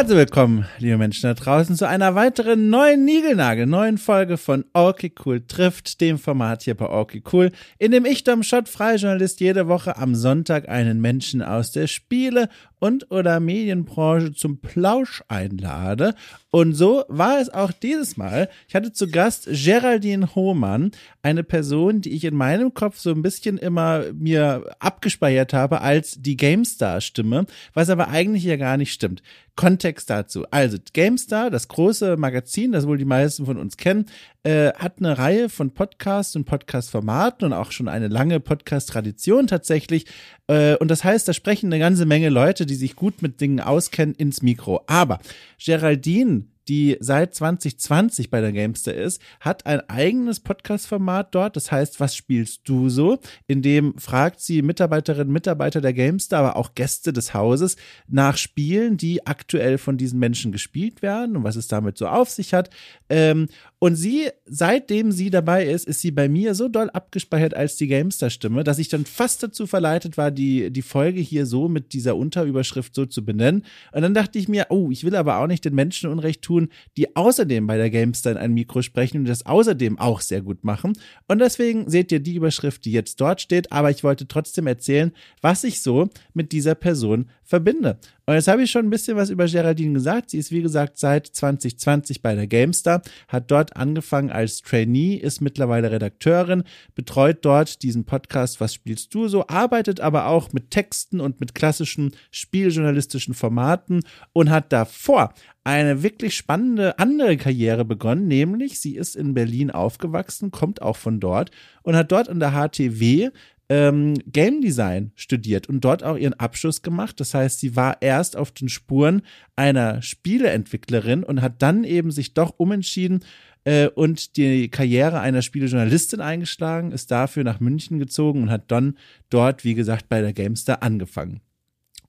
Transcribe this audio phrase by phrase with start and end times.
[0.00, 5.12] Herzlich willkommen, liebe Menschen da draußen, zu einer weiteren neuen Nigelnagel, neuen Folge von Okay
[5.22, 9.68] Cool trifft, dem Format hier bei Okay Cool, in dem ich, Dom Schott, Freijournalist, jede
[9.68, 12.48] Woche am Sonntag einen Menschen aus der Spiele-
[12.80, 16.14] und oder Medienbranche zum Plausch einlade.
[16.50, 18.48] Und so war es auch dieses Mal.
[18.68, 20.90] Ich hatte zu Gast Geraldine Hohmann,
[21.22, 26.20] eine Person, die ich in meinem Kopf so ein bisschen immer mir abgespeichert habe als
[26.20, 27.44] die GameStar-Stimme,
[27.74, 29.22] was aber eigentlich ja gar nicht stimmt.
[29.56, 30.44] Kontext dazu.
[30.50, 34.06] Also GameStar, das große Magazin, das wohl die meisten von uns kennen,
[34.42, 40.06] äh, hat eine Reihe von Podcasts und Podcast-Formaten und auch schon eine lange Podcast-Tradition tatsächlich.
[40.46, 43.60] Äh, und das heißt, da sprechen eine ganze Menge Leute, die sich gut mit Dingen
[43.60, 44.82] auskennen, ins Mikro.
[44.86, 45.18] Aber
[45.62, 51.56] Geraldine die seit 2020 bei der Gamester ist, hat ein eigenes Podcast-Format dort.
[51.56, 53.18] Das heißt, was spielst du so?
[53.48, 57.74] In dem fragt sie Mitarbeiterinnen und Mitarbeiter der Gamester, aber auch Gäste des Hauses
[58.06, 62.30] nach Spielen, die aktuell von diesen Menschen gespielt werden und was es damit so auf
[62.30, 62.70] sich hat.
[63.08, 63.48] Ähm,
[63.80, 67.88] und sie, seitdem sie dabei ist, ist sie bei mir so doll abgespeichert als die
[67.88, 72.14] Gamester-Stimme, dass ich dann fast dazu verleitet war, die, die Folge hier so mit dieser
[72.14, 73.64] Unterüberschrift so zu benennen.
[73.92, 76.59] Und dann dachte ich mir, oh, ich will aber auch nicht den Menschen Unrecht tun,
[76.96, 80.64] die außerdem bei der Gamester in ein Mikro sprechen und das außerdem auch sehr gut
[80.64, 80.92] machen.
[81.28, 83.72] Und deswegen seht ihr die Überschrift, die jetzt dort steht.
[83.72, 87.98] Aber ich wollte trotzdem erzählen, was ich so mit dieser Person verbinde.
[88.30, 90.30] Und jetzt habe ich schon ein bisschen was über Geraldine gesagt.
[90.30, 95.40] Sie ist, wie gesagt, seit 2020 bei der GameStar, hat dort angefangen als Trainee, ist
[95.40, 96.62] mittlerweile Redakteurin,
[96.94, 101.56] betreut dort diesen Podcast Was spielst du so, arbeitet aber auch mit Texten und mit
[101.56, 109.16] klassischen spieljournalistischen Formaten und hat davor eine wirklich spannende andere Karriere begonnen, nämlich sie ist
[109.16, 111.50] in Berlin aufgewachsen, kommt auch von dort
[111.82, 113.30] und hat dort an der HTW
[113.70, 117.20] ähm, Game Design studiert und dort auch ihren Abschluss gemacht.
[117.20, 119.22] Das heißt, sie war erst auf den Spuren
[119.54, 123.24] einer Spieleentwicklerin und hat dann eben sich doch umentschieden
[123.64, 128.98] äh, und die Karriere einer Spielejournalistin eingeschlagen, ist dafür nach München gezogen und hat dann
[129.30, 131.40] dort, wie gesagt, bei der GameStar angefangen.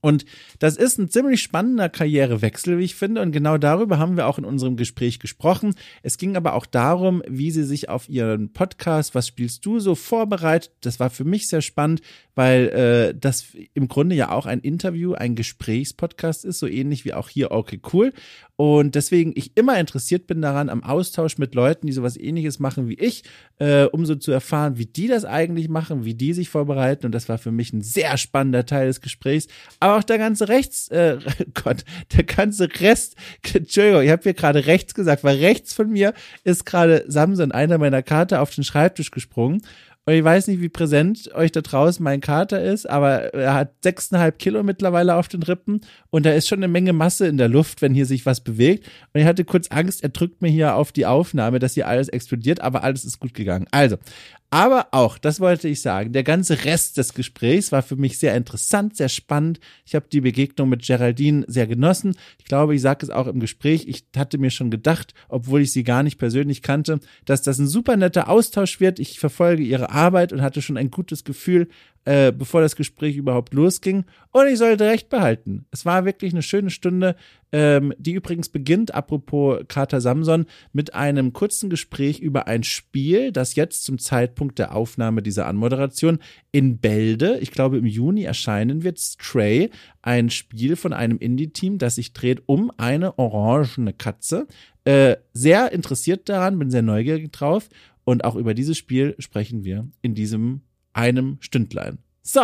[0.02, 0.24] Und
[0.58, 3.22] das ist ein ziemlich spannender Karrierewechsel, wie ich finde.
[3.22, 5.76] Und genau darüber haben wir auch in unserem Gespräch gesprochen.
[6.02, 9.94] Es ging aber auch darum, wie sie sich auf ihren Podcast, was spielst du so,
[9.94, 10.72] vorbereitet.
[10.80, 12.02] Das war für mich sehr spannend,
[12.34, 17.14] weil äh, das im Grunde ja auch ein Interview, ein Gesprächspodcast ist, so ähnlich wie
[17.14, 18.12] auch hier Okay Cool.
[18.56, 22.88] Und deswegen ich immer interessiert bin daran, am Austausch mit Leuten, die sowas ähnliches machen
[22.88, 23.24] wie ich,
[23.58, 27.06] äh, um so zu erfahren, wie die das eigentlich machen, wie die sich vorbereiten.
[27.06, 29.48] Und das war für mich ein sehr spannender Teil des Gesprächs.
[29.80, 31.18] Aber auch der ganze Rechts, äh,
[31.54, 31.84] Gott,
[32.16, 33.16] der ganze Rest,
[33.52, 36.14] Entschuldigung, ich habe hier gerade rechts gesagt, weil rechts von mir
[36.44, 39.62] ist gerade Samson, einer meiner Karte, auf den Schreibtisch gesprungen.
[40.04, 43.74] Und ich weiß nicht, wie präsent euch da draußen mein Kater ist, aber er hat
[43.84, 47.48] sechseinhalb Kilo mittlerweile auf den Rippen und da ist schon eine Menge Masse in der
[47.48, 48.90] Luft, wenn hier sich was bewegt.
[49.12, 52.08] Und ich hatte kurz Angst, er drückt mir hier auf die Aufnahme, dass hier alles
[52.08, 53.66] explodiert, aber alles ist gut gegangen.
[53.70, 53.96] Also,
[54.52, 58.36] aber auch, das wollte ich sagen, der ganze Rest des Gesprächs war für mich sehr
[58.36, 59.60] interessant, sehr spannend.
[59.86, 62.16] Ich habe die Begegnung mit Geraldine sehr genossen.
[62.38, 63.86] Ich glaube, ich sage es auch im Gespräch.
[63.88, 67.66] Ich hatte mir schon gedacht, obwohl ich sie gar nicht persönlich kannte, dass das ein
[67.66, 68.98] super netter Austausch wird.
[68.98, 71.68] Ich verfolge ihre Arbeit und hatte schon ein gutes Gefühl,
[72.04, 74.04] äh, bevor das Gespräch überhaupt losging.
[74.32, 75.66] Und ich sollte recht behalten.
[75.70, 77.16] Es war wirklich eine schöne Stunde,
[77.52, 83.54] ähm, die übrigens beginnt, apropos Kater Samson, mit einem kurzen Gespräch über ein Spiel, das
[83.54, 86.18] jetzt zum Zeitpunkt der Aufnahme dieser Anmoderation
[86.50, 89.70] in Bälde, ich glaube im Juni erscheinen wird, Stray,
[90.00, 94.46] ein Spiel von einem Indie-Team, das sich dreht um eine orangene Katze.
[94.84, 97.68] Äh, sehr interessiert daran, bin sehr neugierig drauf.
[98.04, 101.98] Und auch über dieses Spiel sprechen wir in diesem einem Stündlein.
[102.22, 102.42] So,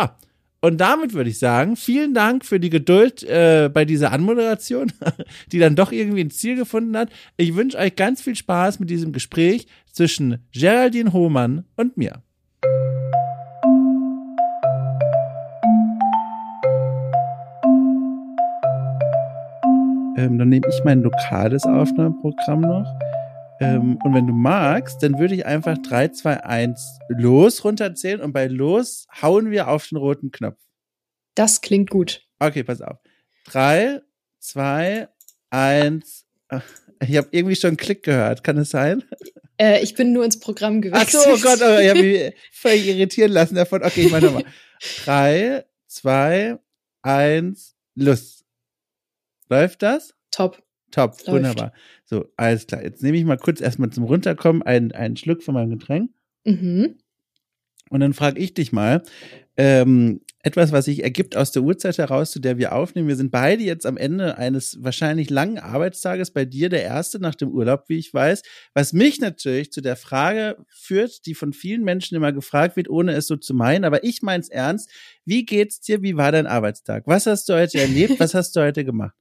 [0.61, 4.91] und damit würde ich sagen, vielen Dank für die Geduld äh, bei dieser Anmoderation,
[5.51, 7.09] die dann doch irgendwie ein Ziel gefunden hat.
[7.37, 12.21] Ich wünsche euch ganz viel Spaß mit diesem Gespräch zwischen Geraldine Hohmann und mir.
[20.17, 23.08] Ähm, dann nehme ich mein lokales Aufnahmeprogramm noch.
[23.61, 28.31] Ähm, und wenn du magst, dann würde ich einfach 3, 2, 1 los runterzählen und
[28.31, 30.59] bei los hauen wir auf den roten Knopf.
[31.35, 32.25] Das klingt gut.
[32.39, 32.97] Okay, pass auf.
[33.45, 34.01] 3,
[34.39, 35.07] 2,
[35.49, 36.25] 1.
[37.01, 38.43] Ich habe irgendwie schon einen Klick gehört.
[38.43, 39.03] Kann es sein?
[39.57, 41.23] Äh, ich bin nur ins Programm gewechselt.
[41.25, 43.83] Ach so, oh Gott, oh, ich habe mich völlig irritieren lassen davon.
[43.83, 44.45] Okay, ich mache nochmal.
[45.03, 46.57] 3, 2,
[47.01, 48.45] 1, los.
[49.49, 50.13] Läuft das?
[50.31, 50.63] Top.
[50.91, 51.27] Top, Läuft.
[51.27, 51.73] wunderbar.
[52.09, 52.81] So, alles klar.
[52.81, 56.09] Jetzt nehme ich mal kurz erstmal zum Runterkommen einen, einen Schluck von meinem Getränk.
[56.43, 56.95] Mhm.
[57.91, 59.03] Und dann frage ich dich mal,
[59.57, 63.09] ähm, etwas, was sich ergibt aus der Uhrzeit heraus, zu der wir aufnehmen.
[63.09, 67.35] Wir sind beide jetzt am Ende eines wahrscheinlich langen Arbeitstages, bei dir der erste nach
[67.35, 68.41] dem Urlaub, wie ich weiß,
[68.73, 73.13] was mich natürlich zu der Frage führt, die von vielen Menschen immer gefragt wird, ohne
[73.13, 74.89] es so zu meinen, aber ich mein's ernst.
[75.25, 76.01] Wie geht's dir?
[76.01, 77.03] Wie war dein Arbeitstag?
[77.05, 78.19] Was hast du heute erlebt?
[78.19, 79.13] Was hast du heute gemacht?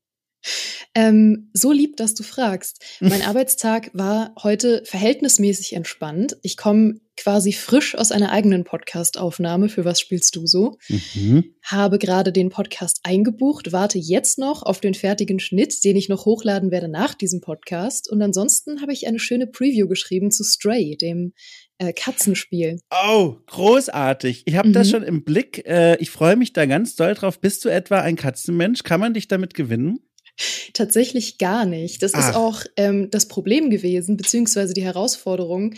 [0.95, 2.83] Ähm, so lieb, dass du fragst.
[3.01, 6.37] Mein Arbeitstag war heute verhältnismäßig entspannt.
[6.43, 10.79] Ich komme quasi frisch aus einer eigenen Podcast-Aufnahme für Was spielst du so?
[10.89, 11.53] Mhm.
[11.63, 16.25] Habe gerade den Podcast eingebucht, warte jetzt noch auf den fertigen Schnitt, den ich noch
[16.25, 18.11] hochladen werde nach diesem Podcast.
[18.11, 21.33] Und ansonsten habe ich eine schöne Preview geschrieben zu Stray, dem
[21.79, 22.81] äh, Katzenspiel.
[22.91, 24.43] Oh, großartig.
[24.47, 24.73] Ich habe mhm.
[24.73, 25.67] das schon im Blick.
[25.67, 27.41] Äh, ich freue mich da ganz doll drauf.
[27.41, 28.83] Bist du etwa ein Katzenmensch?
[28.83, 30.01] Kann man dich damit gewinnen?
[30.73, 32.03] Tatsächlich gar nicht.
[32.03, 32.29] Das Ach.
[32.29, 35.75] ist auch ähm, das Problem gewesen, beziehungsweise die Herausforderung.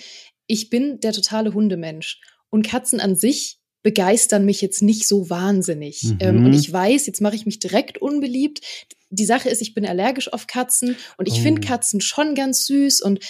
[0.47, 2.21] Ich bin der totale Hundemensch
[2.51, 6.03] und Katzen an sich begeistern mich jetzt nicht so wahnsinnig.
[6.03, 6.19] Mhm.
[6.21, 8.61] Ähm, und ich weiß, jetzt mache ich mich direkt unbeliebt.
[9.09, 11.43] Die Sache ist, ich bin allergisch auf Katzen und ich oh.
[11.43, 13.21] finde Katzen schon ganz süß und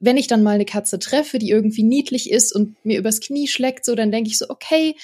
[0.00, 3.46] wenn ich dann mal eine Katze treffe, die irgendwie niedlich ist und mir übers Knie
[3.46, 4.96] schlägt, so, dann denke ich so, okay,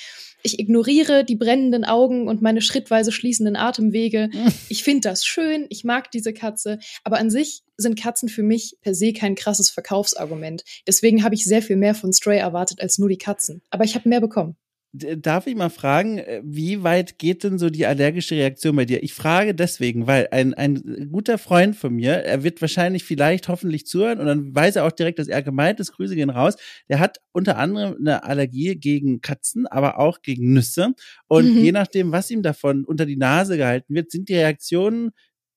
[0.46, 4.31] ich ignoriere die brennenden Augen und meine schrittweise schließenden Atemwege.
[4.69, 8.76] Ich finde das schön, ich mag diese Katze, aber an sich sind Katzen für mich
[8.82, 10.64] per se kein krasses Verkaufsargument.
[10.87, 13.62] Deswegen habe ich sehr viel mehr von Stray erwartet als nur die Katzen.
[13.70, 14.56] Aber ich habe mehr bekommen.
[14.98, 19.02] Darf ich mal fragen, äh, wie weit geht denn so die allergische Reaktion bei dir?
[19.02, 23.87] Ich frage deswegen, weil ein, ein guter Freund von mir, er wird wahrscheinlich vielleicht hoffentlich
[23.87, 26.56] zuhören und dann weiß er auch direkt, dass er gemeint ist, Grüße gehen raus.
[26.88, 30.94] Der hat unter anderem eine Allergie gegen Katzen, aber auch gegen Nüsse.
[31.28, 31.64] Und mhm.
[31.64, 35.10] je nachdem, was ihm davon unter die Nase gehalten wird, sind die Reaktionen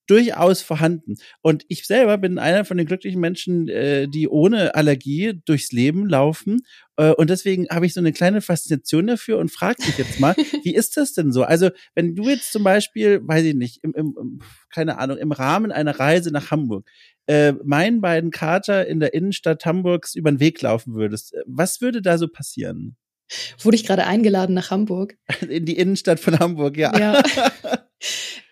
[0.10, 1.16] durchaus vorhanden.
[1.42, 6.08] Und ich selber bin einer von den glücklichen Menschen, äh, die ohne Allergie durchs Leben
[6.08, 6.62] laufen.
[6.98, 10.36] Äh, und deswegen habe ich so eine kleine Faszination dafür und frage dich jetzt mal,
[10.64, 11.44] wie ist das denn so?
[11.44, 14.40] Also, wenn du jetzt zum Beispiel, weiß ich nicht, im, im,
[14.74, 16.90] keine Ahnung, im Rahmen einer Reise nach Hamburg
[17.30, 21.80] äh, meinen beiden Kater in der Innenstadt Hamburgs über den Weg laufen würdest, äh, was
[21.80, 22.98] würde da so passieren?
[23.62, 25.16] Wurde ich gerade eingeladen nach Hamburg?
[25.48, 26.98] In die Innenstadt von Hamburg, ja.
[26.98, 27.22] Ja.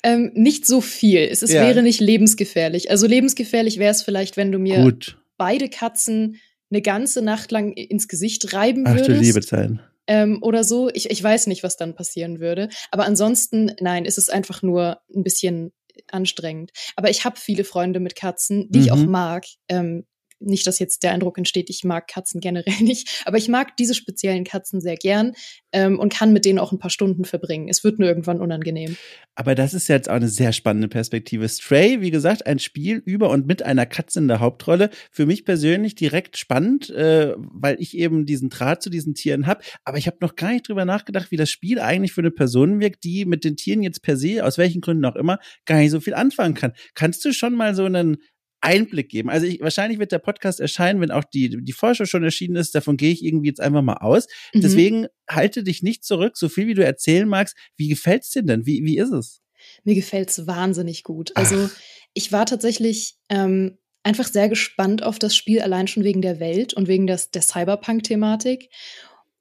[0.03, 1.19] ähm, nicht so viel.
[1.19, 1.61] Es, es ja.
[1.61, 2.91] wäre nicht lebensgefährlich.
[2.91, 5.17] Also lebensgefährlich wäre es vielleicht, wenn du mir Gut.
[5.37, 6.39] beide Katzen
[6.69, 9.09] eine ganze Nacht lang ins Gesicht reiben Ach, würdest.
[9.09, 9.71] Ach du liebe Zeit.
[10.07, 10.89] Ähm, oder so.
[10.93, 12.69] Ich, ich weiß nicht, was dann passieren würde.
[12.91, 15.73] Aber ansonsten, nein, ist es einfach nur ein bisschen
[16.11, 16.71] anstrengend.
[16.95, 18.85] Aber ich habe viele Freunde mit Katzen, die mhm.
[18.85, 19.11] ich auch mhm.
[19.11, 19.45] mag.
[19.69, 20.05] Ähm,
[20.39, 23.93] nicht, dass jetzt der Eindruck entsteht, ich mag Katzen generell nicht, aber ich mag diese
[23.93, 25.33] speziellen Katzen sehr gern
[25.71, 27.67] ähm, und kann mit denen auch ein paar Stunden verbringen.
[27.69, 28.97] Es wird nur irgendwann unangenehm.
[29.35, 31.47] Aber das ist jetzt auch eine sehr spannende Perspektive.
[31.47, 34.89] Stray, wie gesagt, ein Spiel über und mit einer Katze in der Hauptrolle.
[35.11, 39.61] Für mich persönlich direkt spannend, äh, weil ich eben diesen Draht zu diesen Tieren habe.
[39.83, 42.79] Aber ich habe noch gar nicht drüber nachgedacht, wie das Spiel eigentlich für eine Person
[42.79, 45.91] wirkt, die mit den Tieren jetzt per se, aus welchen Gründen auch immer, gar nicht
[45.91, 46.73] so viel anfangen kann.
[46.95, 48.17] Kannst du schon mal so einen
[48.61, 49.29] Einblick geben.
[49.29, 52.73] Also ich, wahrscheinlich wird der Podcast erscheinen, wenn auch die, die Vorschau schon erschienen ist.
[52.75, 54.27] Davon gehe ich irgendwie jetzt einfach mal aus.
[54.53, 54.61] Mhm.
[54.61, 57.55] Deswegen halte dich nicht zurück, so viel wie du erzählen magst.
[57.75, 58.65] Wie gefällt's dir denn?
[58.65, 59.41] Wie, wie ist es?
[59.83, 61.31] Mir gefällt's wahnsinnig gut.
[61.35, 61.79] Also Ach.
[62.13, 66.73] ich war tatsächlich ähm, einfach sehr gespannt auf das Spiel, allein schon wegen der Welt
[66.73, 68.69] und wegen des, der Cyberpunk-Thematik.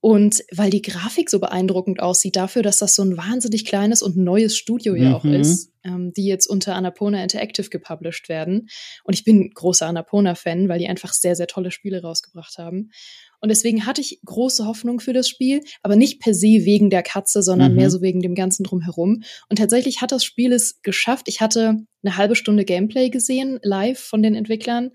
[0.00, 4.16] Und weil die Grafik so beeindruckend aussieht, dafür, dass das so ein wahnsinnig kleines und
[4.16, 5.14] neues Studio ja mhm.
[5.14, 8.68] auch ist, ähm, die jetzt unter Annapurna Interactive gepublished werden.
[9.04, 12.90] Und ich bin großer Annapurna-Fan, weil die einfach sehr, sehr tolle Spiele rausgebracht haben.
[13.40, 17.02] Und deswegen hatte ich große Hoffnung für das Spiel, aber nicht per se wegen der
[17.02, 17.76] Katze, sondern mhm.
[17.76, 19.22] mehr so wegen dem Ganzen drumherum.
[19.48, 21.26] Und tatsächlich hat das Spiel es geschafft.
[21.28, 24.90] Ich hatte eine halbe Stunde Gameplay gesehen, live von den Entwicklern.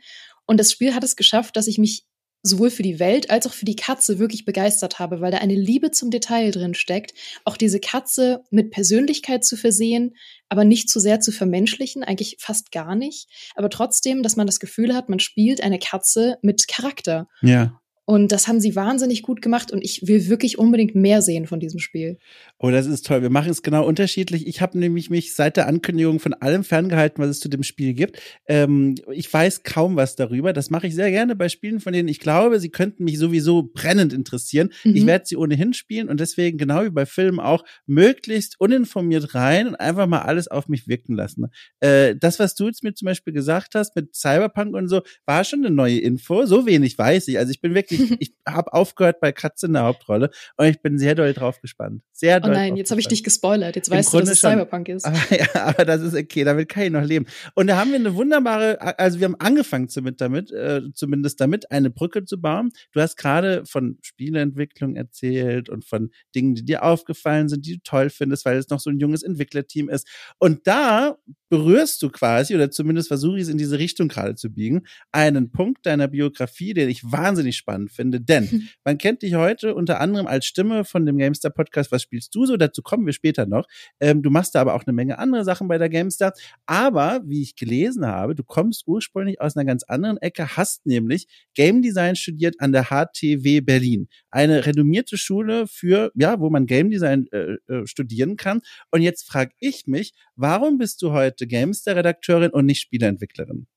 [0.46, 2.06] Und das Spiel hat es geschafft, dass ich mich
[2.44, 5.56] sowohl für die Welt als auch für die Katze wirklich begeistert habe, weil da eine
[5.56, 7.14] Liebe zum Detail drin steckt,
[7.46, 10.16] auch diese Katze mit Persönlichkeit zu versehen,
[10.50, 14.60] aber nicht zu sehr zu vermenschlichen, eigentlich fast gar nicht, aber trotzdem, dass man das
[14.60, 17.28] Gefühl hat, man spielt eine Katze mit Charakter.
[17.42, 17.81] Ja.
[18.12, 21.62] Und das haben sie wahnsinnig gut gemacht und ich will wirklich unbedingt mehr sehen von
[21.62, 22.18] diesem Spiel.
[22.60, 23.22] Oh, das ist toll.
[23.22, 24.48] Wir machen es genau unterschiedlich.
[24.48, 27.94] Ich habe nämlich mich seit der Ankündigung von allem ferngehalten, was es zu dem Spiel
[27.94, 28.20] gibt.
[28.50, 30.52] Ähm, ich weiß kaum was darüber.
[30.52, 33.72] Das mache ich sehr gerne bei Spielen, von denen ich glaube, sie könnten mich sowieso
[33.74, 34.74] brennend interessieren.
[34.84, 34.96] Mhm.
[34.98, 39.70] Ich werde sie ohnehin spielen und deswegen, genau wie bei Filmen auch, möglichst uninformiert rein
[39.70, 41.46] und einfach mal alles auf mich wirken lassen.
[41.80, 45.46] Äh, das, was du jetzt mir zum Beispiel gesagt hast mit Cyberpunk und so, war
[45.46, 46.46] schon eine neue Info.
[46.46, 47.38] So wenig weiß ich.
[47.38, 50.82] Also ich bin wirklich ich, ich habe aufgehört bei Katze in der Hauptrolle und ich
[50.82, 52.02] bin sehr doll drauf gespannt.
[52.12, 52.52] Sehr doll.
[52.52, 53.76] Oh nein, jetzt habe ich dich gespoilert.
[53.76, 55.06] Jetzt Im weißt Grunde du, dass es Cyberpunk ist.
[55.06, 57.26] Aber, ja, aber das ist okay, damit kann ich noch leben.
[57.56, 61.72] Und da haben wir eine wunderbare, also wir haben angefangen zumindest damit, äh, zumindest damit,
[61.72, 62.72] eine Brücke zu bauen.
[62.92, 67.84] Du hast gerade von Spieleentwicklung erzählt und von Dingen, die dir aufgefallen sind, die du
[67.84, 70.08] toll findest, weil es noch so ein junges Entwicklerteam ist.
[70.38, 71.18] Und da
[71.50, 75.52] berührst du quasi, oder zumindest versuche ich es in diese Richtung gerade zu biegen, einen
[75.52, 78.22] Punkt deiner Biografie, den ich wahnsinnig spannend finde.
[78.22, 81.92] Denn man kennt dich heute unter anderem als Stimme von dem GameStar Podcast.
[81.92, 82.58] Was spielst du so?
[82.58, 83.68] Dazu kommen wir später noch.
[84.00, 86.34] Ähm, du machst da aber auch eine Menge andere Sachen bei der GameStar.
[86.66, 91.28] Aber wie ich gelesen habe, du kommst ursprünglich aus einer ganz anderen Ecke, hast nämlich
[91.54, 94.08] Game Design studiert an der HTW Berlin.
[94.30, 98.62] Eine renommierte Schule für, ja, wo man Game Design äh, äh, studieren kann.
[98.92, 103.68] Und jetzt frage ich mich, warum bist du heute GameStar-Redakteurin und nicht Spieleentwicklerin?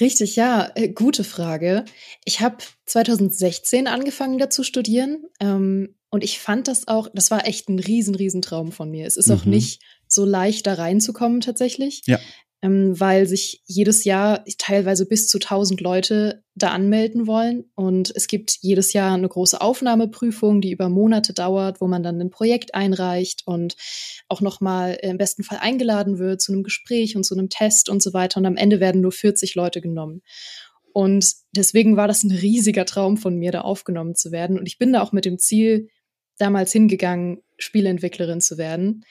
[0.00, 1.84] Richtig, ja, äh, gute Frage.
[2.24, 5.24] Ich habe 2016 angefangen, da zu studieren.
[5.40, 9.06] Ähm, und ich fand das auch, das war echt ein riesen, riesen Traum von mir.
[9.06, 9.34] Es ist mhm.
[9.34, 12.02] auch nicht so leicht, da reinzukommen tatsächlich.
[12.06, 12.18] Ja
[12.64, 17.70] ähm, weil sich jedes Jahr teilweise bis zu 1000 Leute da anmelden wollen.
[17.74, 22.18] Und es gibt jedes Jahr eine große Aufnahmeprüfung, die über Monate dauert, wo man dann
[22.18, 23.76] ein Projekt einreicht und
[24.30, 28.02] auch nochmal im besten Fall eingeladen wird zu einem Gespräch und zu einem Test und
[28.02, 28.40] so weiter.
[28.40, 30.22] Und am Ende werden nur 40 Leute genommen.
[30.94, 34.58] Und deswegen war das ein riesiger Traum von mir, da aufgenommen zu werden.
[34.58, 35.88] Und ich bin da auch mit dem Ziel
[36.38, 39.04] damals hingegangen, Spieleentwicklerin zu werden.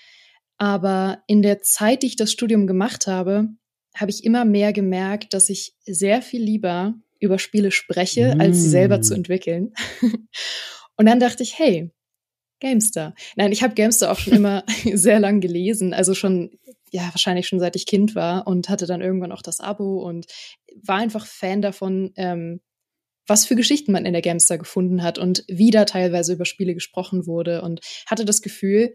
[0.63, 3.49] Aber in der Zeit, die ich das Studium gemacht habe,
[3.97, 8.39] habe ich immer mehr gemerkt, dass ich sehr viel lieber über Spiele spreche, mm.
[8.39, 9.17] als sie selber zu mm.
[9.17, 9.73] entwickeln.
[10.95, 11.91] Und dann dachte ich, hey,
[12.61, 13.13] Gamestar.
[13.35, 16.57] Nein, ich habe Gamestar auch schon immer sehr lang gelesen, also schon,
[16.91, 20.27] ja, wahrscheinlich schon seit ich Kind war und hatte dann irgendwann auch das Abo und
[20.81, 22.61] war einfach Fan davon, ähm,
[23.27, 26.73] was für Geschichten man in der Gamestar gefunden hat und wie da teilweise über Spiele
[26.73, 28.93] gesprochen wurde und hatte das Gefühl,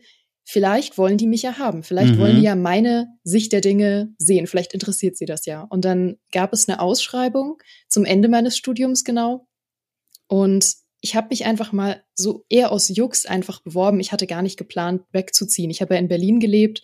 [0.51, 1.83] vielleicht wollen die mich ja haben.
[1.83, 2.19] Vielleicht mhm.
[2.21, 4.47] wollen die ja meine Sicht der Dinge sehen.
[4.47, 5.67] Vielleicht interessiert sie das ja.
[5.69, 9.47] Und dann gab es eine Ausschreibung zum Ende meines Studiums genau.
[10.27, 14.01] Und ich habe mich einfach mal so eher aus Jux einfach beworben.
[14.01, 15.69] Ich hatte gar nicht geplant, wegzuziehen.
[15.69, 16.83] Ich habe ja in Berlin gelebt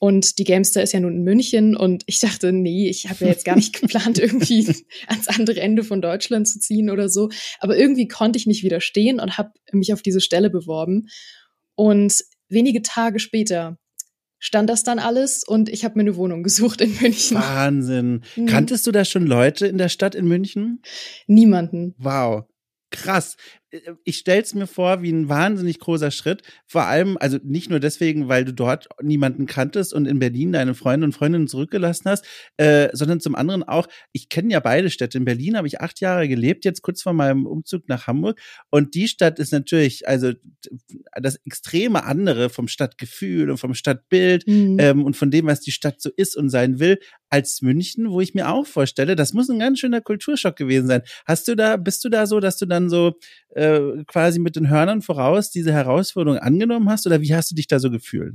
[0.00, 3.30] und die Gamester ist ja nun in München und ich dachte, nee, ich habe ja
[3.30, 4.66] jetzt gar nicht geplant, irgendwie
[5.06, 7.28] ans andere Ende von Deutschland zu ziehen oder so.
[7.60, 11.06] Aber irgendwie konnte ich nicht widerstehen und habe mich auf diese Stelle beworben.
[11.76, 13.78] Und wenige Tage später
[14.38, 17.38] stand das dann alles und ich habe mir eine Wohnung gesucht in München.
[17.38, 18.22] Wahnsinn.
[18.36, 18.46] Mhm.
[18.46, 20.82] Kanntest du da schon Leute in der Stadt in München?
[21.26, 21.94] Niemanden.
[21.98, 22.44] Wow.
[22.90, 23.36] Krass
[24.04, 26.42] ich stell's mir vor wie ein wahnsinnig großer Schritt.
[26.66, 30.74] Vor allem, also nicht nur deswegen, weil du dort niemanden kanntest und in Berlin deine
[30.74, 32.24] Freunde und Freundinnen zurückgelassen hast,
[32.56, 35.18] äh, sondern zum anderen auch, ich kenne ja beide Städte.
[35.18, 38.40] In Berlin habe ich acht Jahre gelebt, jetzt kurz vor meinem Umzug nach Hamburg.
[38.70, 40.32] Und die Stadt ist natürlich, also
[41.20, 44.76] das extreme andere vom Stadtgefühl und vom Stadtbild mhm.
[44.78, 46.98] ähm, und von dem, was die Stadt so ist und sein will,
[47.30, 51.02] als München, wo ich mir auch vorstelle, das muss ein ganz schöner Kulturschock gewesen sein.
[51.26, 53.18] Hast du da, bist du da so, dass du dann so
[53.58, 57.66] äh, quasi mit den Hörnern voraus diese Herausforderung angenommen hast oder wie hast du dich
[57.66, 58.34] da so gefühlt?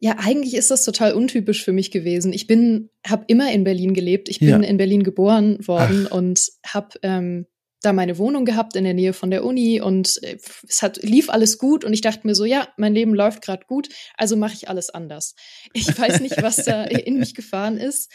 [0.00, 2.32] Ja, eigentlich ist das total untypisch für mich gewesen.
[2.32, 4.28] Ich bin, habe immer in Berlin gelebt.
[4.28, 4.58] Ich bin ja.
[4.58, 6.16] in Berlin geboren worden Ach.
[6.16, 7.46] und habe ähm,
[7.84, 11.30] da meine Wohnung gehabt in der Nähe von der Uni und äh, es hat lief
[11.30, 14.54] alles gut und ich dachte mir so, ja, mein Leben läuft gerade gut, also mache
[14.54, 15.34] ich alles anders.
[15.72, 18.10] Ich weiß nicht, was da in mich gefahren ist,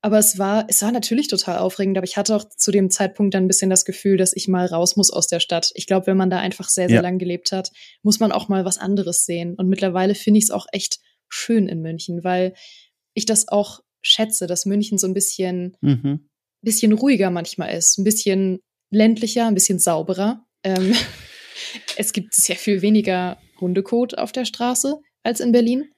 [0.00, 3.34] aber es war, es war natürlich total aufregend, aber ich hatte auch zu dem Zeitpunkt
[3.34, 5.72] dann ein bisschen das Gefühl, dass ich mal raus muss aus der Stadt.
[5.74, 7.02] Ich glaube, wenn man da einfach sehr, sehr ja.
[7.02, 9.54] lang gelebt hat, muss man auch mal was anderes sehen.
[9.56, 12.54] Und mittlerweile finde ich es auch echt schön in München, weil
[13.14, 16.28] ich das auch schätze, dass München so ein bisschen, mhm.
[16.62, 20.46] bisschen ruhiger manchmal ist, ein bisschen ländlicher, ein bisschen sauberer.
[20.62, 20.94] Ähm,
[21.96, 25.90] es gibt sehr viel weniger Hundekot auf der Straße als in Berlin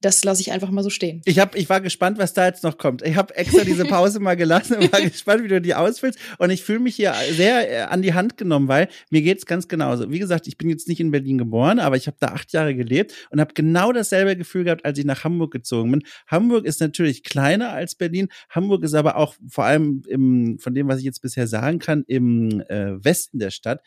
[0.00, 1.20] das lasse ich einfach mal so stehen.
[1.26, 3.02] Ich, hab, ich war gespannt, was da jetzt noch kommt.
[3.02, 6.18] Ich habe extra diese Pause mal gelassen und war gespannt, wie du die ausfüllst.
[6.38, 9.68] Und ich fühle mich hier sehr äh, an die Hand genommen, weil mir geht's ganz
[9.68, 10.10] genauso.
[10.10, 12.74] Wie gesagt, ich bin jetzt nicht in Berlin geboren, aber ich habe da acht Jahre
[12.74, 16.02] gelebt und habe genau dasselbe Gefühl gehabt, als ich nach Hamburg gezogen bin.
[16.26, 18.28] Hamburg ist natürlich kleiner als Berlin.
[18.48, 22.04] Hamburg ist aber auch vor allem im, von dem, was ich jetzt bisher sagen kann,
[22.06, 23.82] im äh, Westen der Stadt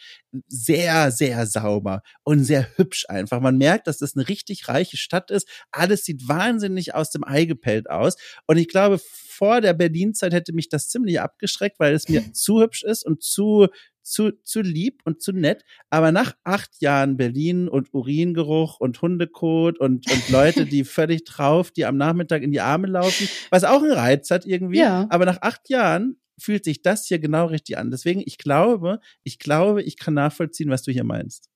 [0.48, 3.39] sehr, sehr sauber und sehr hübsch einfach.
[3.39, 5.48] Man merkt, dass das eine richtig reiche Stadt ist.
[5.72, 8.15] Alles sieht wahnsinnig aus dem Ei gepellt aus.
[8.48, 12.62] Und ich glaube, vor der Berlin-Zeit hätte mich das ziemlich abgeschreckt, weil es mir zu
[12.62, 13.67] hübsch ist und zu,
[14.03, 15.63] zu, zu lieb und zu nett.
[15.89, 21.72] Aber nach acht Jahren Berlin und Uringeruch und Hundekot und, und Leute, die völlig drauf,
[21.72, 24.79] die am Nachmittag in die Arme laufen, was auch einen Reiz hat irgendwie.
[24.79, 25.07] Ja.
[25.10, 27.91] Aber nach acht Jahren fühlt sich das hier genau richtig an.
[27.91, 31.50] Deswegen, ich glaube, ich glaube, ich kann nachvollziehen, was du hier meinst.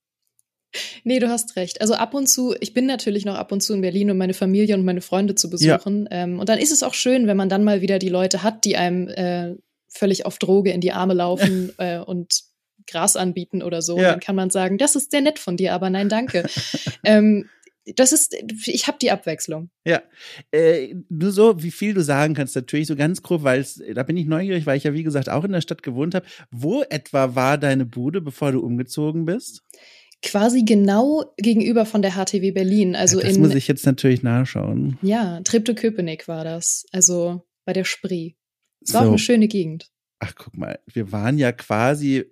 [1.04, 1.80] Nee, du hast recht.
[1.80, 4.34] Also ab und zu, ich bin natürlich noch ab und zu in Berlin, um meine
[4.34, 6.08] Familie und meine Freunde zu besuchen.
[6.10, 6.24] Ja.
[6.24, 8.64] Ähm, und dann ist es auch schön, wenn man dann mal wieder die Leute hat,
[8.64, 9.54] die einem äh,
[9.88, 12.42] völlig auf Droge in die Arme laufen äh, und
[12.86, 13.98] Gras anbieten oder so.
[13.98, 14.12] Ja.
[14.12, 16.44] Dann kann man sagen, das ist sehr nett von dir, aber nein, danke.
[17.04, 17.48] ähm,
[17.96, 19.70] das ist, ich habe die Abwechslung.
[19.84, 20.02] Ja,
[20.50, 24.16] äh, nur so, wie viel du sagen kannst, natürlich so ganz grob, weil da bin
[24.16, 26.26] ich neugierig, weil ich ja wie gesagt auch in der Stadt gewohnt habe.
[26.50, 29.62] Wo etwa war deine Bude, bevor du umgezogen bist?
[30.22, 32.96] Quasi genau gegenüber von der HTW Berlin.
[32.96, 34.98] Also das in, muss ich jetzt natürlich nachschauen.
[35.02, 36.86] Ja, Treptow-Köpenick war das.
[36.92, 38.32] Also bei der Spree.
[38.80, 39.06] Es war so.
[39.06, 39.90] auch eine schöne Gegend.
[40.20, 42.24] Ach, guck mal, wir waren ja quasi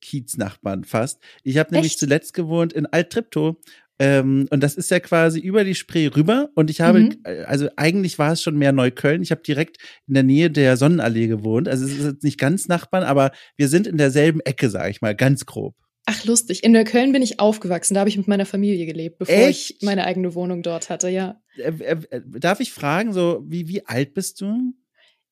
[0.00, 1.20] Kieznachbarn fast.
[1.42, 2.00] Ich habe nämlich Echt?
[2.00, 3.56] zuletzt gewohnt in Alt-Treptow.
[3.98, 6.50] Ähm, und das ist ja quasi über die Spree rüber.
[6.54, 7.22] Und ich habe, mhm.
[7.46, 9.22] also eigentlich war es schon mehr Neukölln.
[9.22, 11.68] Ich habe direkt in der Nähe der Sonnenallee gewohnt.
[11.68, 15.02] Also es ist jetzt nicht ganz Nachbarn, aber wir sind in derselben Ecke, sage ich
[15.02, 15.76] mal, ganz grob.
[16.12, 16.64] Ach, lustig.
[16.64, 17.94] In Neukölln bin ich aufgewachsen.
[17.94, 19.76] Da habe ich mit meiner Familie gelebt, bevor Echt?
[19.78, 21.40] ich meine eigene Wohnung dort hatte, ja.
[21.56, 24.74] Äh, äh, äh, darf ich fragen, so, wie, wie alt bist du?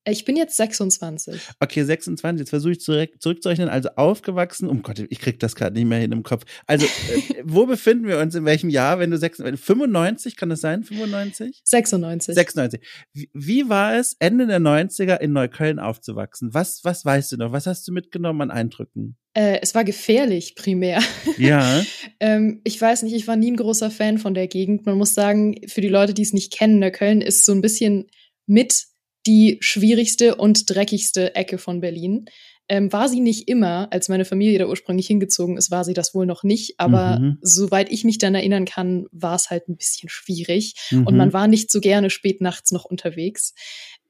[0.04, 1.40] Ich bin jetzt 26.
[1.60, 2.40] Okay, 26.
[2.40, 3.68] Jetzt versuche ich zurück, zurückzurechnen.
[3.68, 4.68] Also aufgewachsen.
[4.68, 6.44] Um Gott, ich krieg das gerade nicht mehr hin im Kopf.
[6.66, 8.34] Also, äh, wo befinden wir uns?
[8.34, 10.82] In welchem Jahr, wenn du 96, 95, kann das sein?
[10.82, 11.60] 95?
[11.64, 12.34] 96.
[12.34, 12.80] 96.
[13.12, 16.54] Wie, wie war es, Ende der 90er in Neukölln aufzuwachsen?
[16.54, 17.52] Was, was weißt du noch?
[17.52, 19.16] Was hast du mitgenommen an Eindrücken?
[19.34, 21.00] Äh, es war gefährlich primär.
[21.36, 21.82] Ja.
[22.20, 24.86] ähm, ich weiß nicht, ich war nie ein großer Fan von der Gegend.
[24.86, 28.06] Man muss sagen, für die Leute, die es nicht kennen, Neukölln ist so ein bisschen
[28.48, 28.87] mit
[29.28, 32.24] die schwierigste und dreckigste Ecke von Berlin.
[32.70, 36.14] Ähm, war sie nicht immer, als meine Familie da ursprünglich hingezogen ist, war sie das
[36.14, 36.74] wohl noch nicht.
[36.78, 37.38] Aber mhm.
[37.40, 40.74] soweit ich mich dann erinnern kann, war es halt ein bisschen schwierig.
[40.90, 41.06] Mhm.
[41.06, 43.54] Und man war nicht so gerne spät nachts noch unterwegs.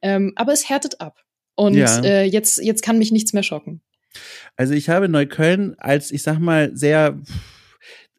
[0.03, 1.21] Ähm, aber es härtet ab.
[1.57, 2.01] Und ja.
[2.01, 3.81] äh, jetzt, jetzt kann mich nichts mehr schocken.
[4.57, 7.21] Also ich habe Neukölln als, ich sag mal, sehr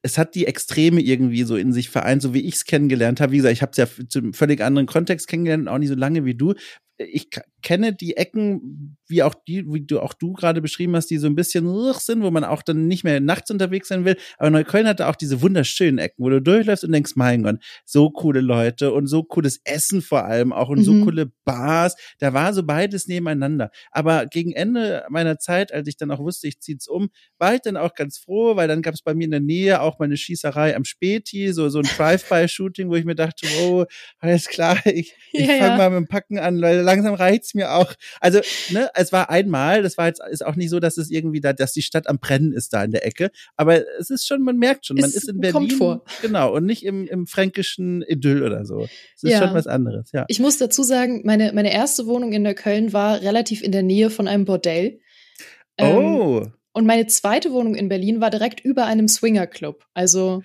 [0.02, 3.34] es hat die Extreme irgendwie so in sich vereint, so wie ich es kennengelernt habe.
[3.34, 5.96] Wie gesagt, ich habe es ja zu einem völlig anderen Kontext kennengelernt, auch nicht so
[5.96, 6.54] lange wie du
[7.00, 7.30] ich
[7.62, 11.28] kenne die Ecken, wie auch die, wie du auch du gerade beschrieben hast, die so
[11.28, 14.18] ein bisschen sind, wo man auch dann nicht mehr nachts unterwegs sein will.
[14.38, 18.10] Aber Neukölln hatte auch diese wunderschönen Ecken, wo du durchläufst und denkst, mein Gott, so
[18.12, 20.84] coole Leute und so cooles Essen vor allem auch und mhm.
[20.84, 21.96] so coole Bars.
[22.20, 23.72] Da war so beides nebeneinander.
[23.92, 27.62] Aber gegen Ende meiner Zeit, als ich dann auch wusste, ich zieh's um, war ich
[27.62, 30.06] dann auch ganz froh, weil dann gab es bei mir in der Nähe auch mal
[30.06, 33.86] eine Schießerei am Späti, so so ein Drive-by-Shooting, wo ich mir dachte, oh,
[34.20, 35.78] alles klar, ich, ich ja, fange ja.
[35.78, 37.94] mal mit dem Packen an, weil langsam reicht's mir auch.
[38.20, 38.40] Also,
[38.72, 41.54] ne, es war einmal, das war jetzt ist auch nicht so, dass es irgendwie da,
[41.54, 44.58] dass die Stadt am Brennen ist da in der Ecke, aber es ist schon, man
[44.58, 45.54] merkt schon, man es ist in Berlin.
[45.54, 46.04] Kommt vor.
[46.22, 48.88] Genau, und nicht im, im fränkischen Idyll oder so.
[49.16, 49.40] Es ist ja.
[49.40, 50.26] schon was anderes, ja.
[50.28, 53.84] Ich muss dazu sagen, meine, meine erste Wohnung in der Köln war relativ in der
[53.84, 55.00] Nähe von einem Bordell.
[55.78, 56.48] Ähm, oh.
[56.72, 59.86] Und meine zweite Wohnung in Berlin war direkt über einem Swingerclub.
[59.94, 60.44] Also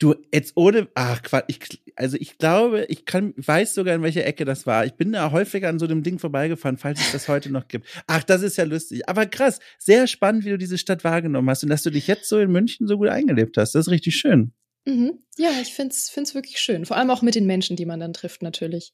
[0.00, 1.58] Du, jetzt ohne, ach Quatsch, ich,
[1.96, 4.86] also ich glaube, ich kann, weiß sogar, in welcher Ecke das war.
[4.86, 7.88] Ich bin da häufiger an so einem Ding vorbeigefahren, falls es das heute noch gibt.
[8.06, 9.08] Ach, das ist ja lustig.
[9.08, 12.28] Aber krass, sehr spannend, wie du diese Stadt wahrgenommen hast und dass du dich jetzt
[12.28, 13.74] so in München so gut eingelebt hast.
[13.74, 14.52] Das ist richtig schön.
[14.84, 15.18] Mhm.
[15.36, 16.86] Ja, ich find's, find's wirklich schön.
[16.86, 18.92] Vor allem auch mit den Menschen, die man dann trifft, natürlich.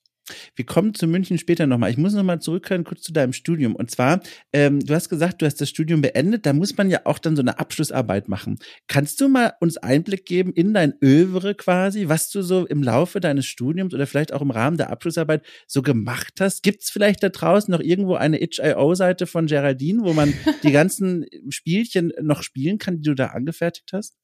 [0.57, 1.91] Wir kommen zu München später nochmal.
[1.91, 3.75] Ich muss nochmal zurückkehren kurz zu deinem Studium.
[3.75, 4.21] Und zwar,
[4.53, 6.47] ähm, du hast gesagt, du hast das Studium beendet.
[6.47, 8.59] Da muss man ja auch dann so eine Abschlussarbeit machen.
[8.89, 13.21] Kannst du mal uns Einblick geben in dein Övre quasi, was du so im Laufe
[13.21, 16.63] deines Studiums oder vielleicht auch im Rahmen der Abschlussarbeit so gemacht hast?
[16.63, 20.33] Gibt es vielleicht da draußen noch irgendwo eine itch.io-Seite von Geraldine, wo man
[20.63, 24.17] die ganzen Spielchen noch spielen kann, die du da angefertigt hast?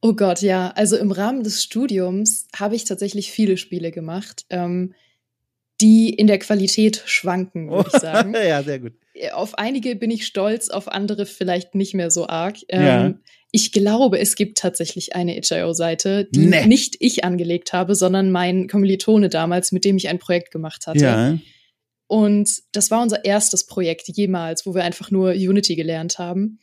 [0.00, 0.70] Oh Gott, ja.
[0.70, 4.44] Also im Rahmen des Studiums habe ich tatsächlich viele Spiele gemacht.
[4.48, 4.94] Ähm,
[5.80, 8.34] die in der Qualität schwanken, würde ich sagen.
[8.48, 8.92] ja, sehr gut.
[9.32, 12.56] Auf einige bin ich stolz, auf andere vielleicht nicht mehr so arg.
[12.68, 13.14] Ähm, ja.
[13.50, 16.66] Ich glaube, es gibt tatsächlich eine itch.io-Seite, die nee.
[16.66, 21.04] nicht ich angelegt habe, sondern mein Kommilitone damals, mit dem ich ein Projekt gemacht hatte.
[21.04, 21.38] Ja.
[22.06, 26.58] Und das war unser erstes Projekt jemals, wo wir einfach nur Unity gelernt haben.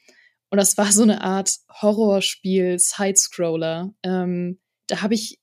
[0.49, 1.51] Und das war so eine Art
[1.81, 3.93] Horrorspiel, Sidescroller.
[4.03, 5.39] Ähm, da habe ich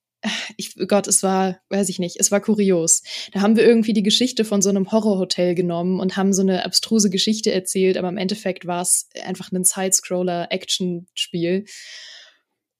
[0.56, 3.02] ich, Gott, es war, weiß ich nicht, es war kurios.
[3.32, 6.64] Da haben wir irgendwie die Geschichte von so einem Horrorhotel genommen und haben so eine
[6.64, 11.64] abstruse Geschichte erzählt, aber im Endeffekt war es einfach ein Sidescroller-Action-Spiel.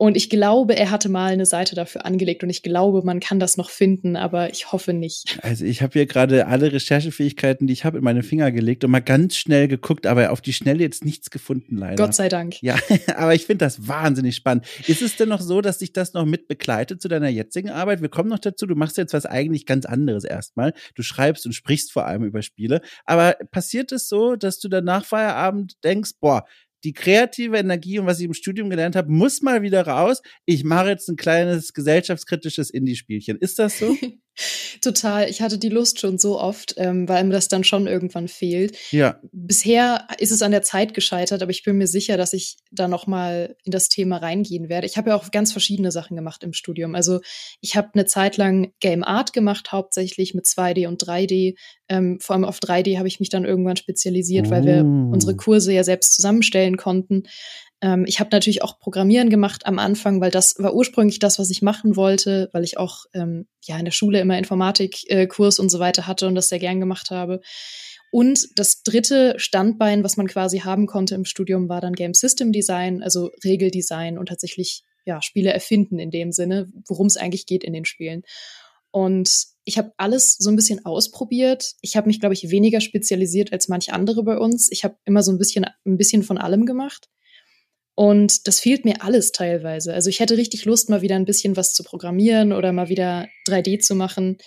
[0.02, 3.38] Und ich glaube, er hatte mal eine Seite dafür angelegt und ich glaube, man kann
[3.38, 5.38] das noch finden, aber ich hoffe nicht.
[5.42, 8.90] Also ich habe hier gerade alle Recherchefähigkeiten, die ich habe, in meine Finger gelegt und
[8.90, 12.04] mal ganz schnell geguckt, aber auf die Schnelle jetzt nichts gefunden leider.
[12.04, 12.60] Gott sei Dank.
[12.62, 12.76] Ja,
[13.14, 14.66] aber ich finde das wahnsinnig spannend.
[14.88, 18.02] Ist es denn noch so, dass dich das noch mit begleitet zu deiner jetzigen Arbeit?
[18.02, 20.74] Wir kommen noch dazu, du machst jetzt was eigentlich ganz anderes erstmal.
[20.96, 22.80] Du schreibst und sprichst vor allem über Spiele.
[23.04, 26.44] Aber passiert es so, dass du dann nach Feierabend denkst, boah,
[26.84, 30.22] die kreative Energie und was ich im Studium gelernt habe, muss mal wieder raus.
[30.44, 33.38] Ich mache jetzt ein kleines gesellschaftskritisches Indie-Spielchen.
[33.38, 33.96] Ist das so?
[34.80, 35.28] Total.
[35.28, 38.76] Ich hatte die Lust schon so oft, ähm, weil mir das dann schon irgendwann fehlt.
[38.90, 39.20] Ja.
[39.30, 42.88] Bisher ist es an der Zeit gescheitert, aber ich bin mir sicher, dass ich da
[42.88, 44.86] noch mal in das Thema reingehen werde.
[44.86, 46.94] Ich habe ja auch ganz verschiedene Sachen gemacht im Studium.
[46.94, 47.20] Also
[47.60, 51.54] ich habe eine Zeit lang Game Art gemacht, hauptsächlich mit 2D und 3D.
[51.88, 54.50] Ähm, vor allem auf 3D habe ich mich dann irgendwann spezialisiert, oh.
[54.50, 55.12] weil wir oh.
[55.12, 57.24] unsere Kurse ja selbst zusammenstellen konnten.
[57.82, 61.50] Ähm, ich habe natürlich auch Programmieren gemacht am Anfang, weil das war ursprünglich das, was
[61.50, 65.68] ich machen wollte, weil ich auch ähm, ja in der Schule immer Informatikkurs äh, und
[65.68, 67.40] so weiter hatte und das sehr gern gemacht habe.
[68.12, 72.52] Und das dritte Standbein, was man quasi haben konnte im Studium, war dann Game System
[72.52, 77.64] Design, also Regeldesign und tatsächlich ja Spiele erfinden in dem Sinne, worum es eigentlich geht
[77.64, 78.22] in den Spielen.
[78.92, 81.72] Und ich habe alles so ein bisschen ausprobiert.
[81.80, 84.70] Ich habe mich, glaube ich, weniger spezialisiert als manch andere bei uns.
[84.70, 87.08] Ich habe immer so ein bisschen, ein bisschen von allem gemacht.
[87.94, 89.92] Und das fehlt mir alles teilweise.
[89.92, 93.28] Also ich hätte richtig Lust, mal wieder ein bisschen was zu programmieren oder mal wieder
[93.46, 94.38] 3D zu machen.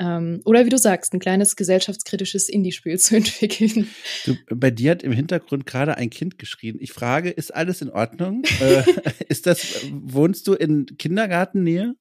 [0.00, 3.88] Ähm, oder wie du sagst, ein kleines gesellschaftskritisches Indie-Spiel zu entwickeln.
[4.24, 6.78] Du, bei dir hat im Hintergrund gerade ein Kind geschrien.
[6.80, 8.42] Ich frage, ist alles in Ordnung?
[8.60, 8.82] äh,
[9.28, 11.94] ist das, wohnst du in Kindergartennähe?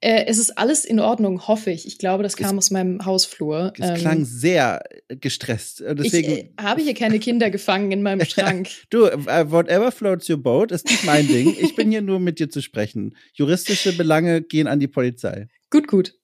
[0.00, 1.86] Äh, es ist alles in Ordnung, hoffe ich.
[1.86, 3.72] Ich glaube, das kam es, aus meinem Hausflur.
[3.78, 5.80] Es ähm, klang sehr äh, gestresst.
[5.80, 8.68] Äh, deswegen ich äh, habe hier keine Kinder gefangen in meinem Schrank.
[8.90, 11.54] du, uh, whatever floats your boat, ist nicht mein Ding.
[11.58, 13.16] Ich bin hier nur mit dir zu sprechen.
[13.32, 15.48] Juristische Belange gehen an die Polizei.
[15.70, 16.14] Gut, gut.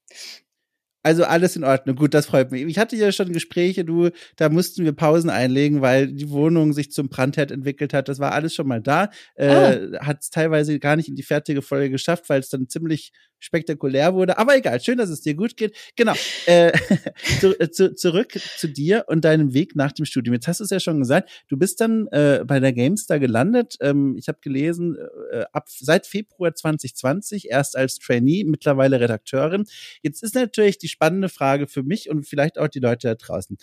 [1.03, 1.97] Also alles in Ordnung.
[1.97, 2.63] Gut, das freut mich.
[2.67, 6.93] Ich hatte ja schon Gespräche, du, da mussten wir Pausen einlegen, weil die Wohnung sich
[6.93, 8.09] zum Brandherd entwickelt hat.
[8.09, 9.09] Das war alles schon mal da.
[9.35, 10.07] Äh, ah.
[10.07, 14.15] Hat es teilweise gar nicht in die fertige Folge geschafft, weil es dann ziemlich spektakulär
[14.15, 14.39] wurde.
[14.39, 15.77] Aber egal, schön, dass es dir gut geht.
[15.97, 16.15] Genau.
[16.47, 16.73] Äh,
[17.41, 20.35] zu, äh, zu, zurück zu dir und deinem Weg nach dem Studium.
[20.35, 23.77] Jetzt hast du es ja schon gesagt, du bist dann äh, bei der GameStar gelandet.
[23.81, 24.97] Ähm, ich habe gelesen,
[25.33, 29.65] äh, ab seit Februar 2020 erst als Trainee, mittlerweile Redakteurin.
[30.03, 33.57] Jetzt ist natürlich die spannende Frage für mich und vielleicht auch die Leute da draußen.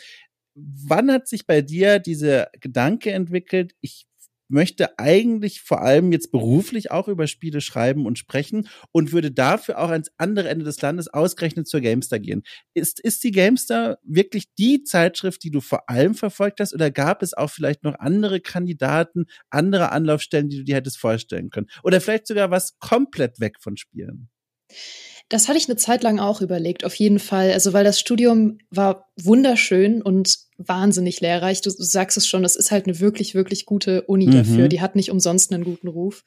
[0.56, 4.08] Wann hat sich bei dir dieser Gedanke entwickelt, ich
[4.50, 9.80] möchte eigentlich vor allem jetzt beruflich auch über Spiele schreiben und sprechen und würde dafür
[9.80, 12.44] auch ans andere Ende des Landes ausgerechnet zur Gamestar gehen.
[12.74, 17.22] Ist, ist die Gamestar wirklich die Zeitschrift, die du vor allem verfolgt hast oder gab
[17.24, 21.68] es auch vielleicht noch andere Kandidaten, andere Anlaufstellen, die du dir hättest vorstellen können?
[21.84, 24.30] Oder vielleicht sogar was komplett weg von Spielen?
[25.30, 27.52] Das hatte ich eine Zeit lang auch überlegt, auf jeden Fall.
[27.52, 31.62] Also, weil das Studium war wunderschön und wahnsinnig lehrreich.
[31.62, 34.32] Du, du sagst es schon, das ist halt eine wirklich, wirklich gute Uni mhm.
[34.32, 34.68] dafür.
[34.70, 36.24] Die hat nicht umsonst einen guten Ruf.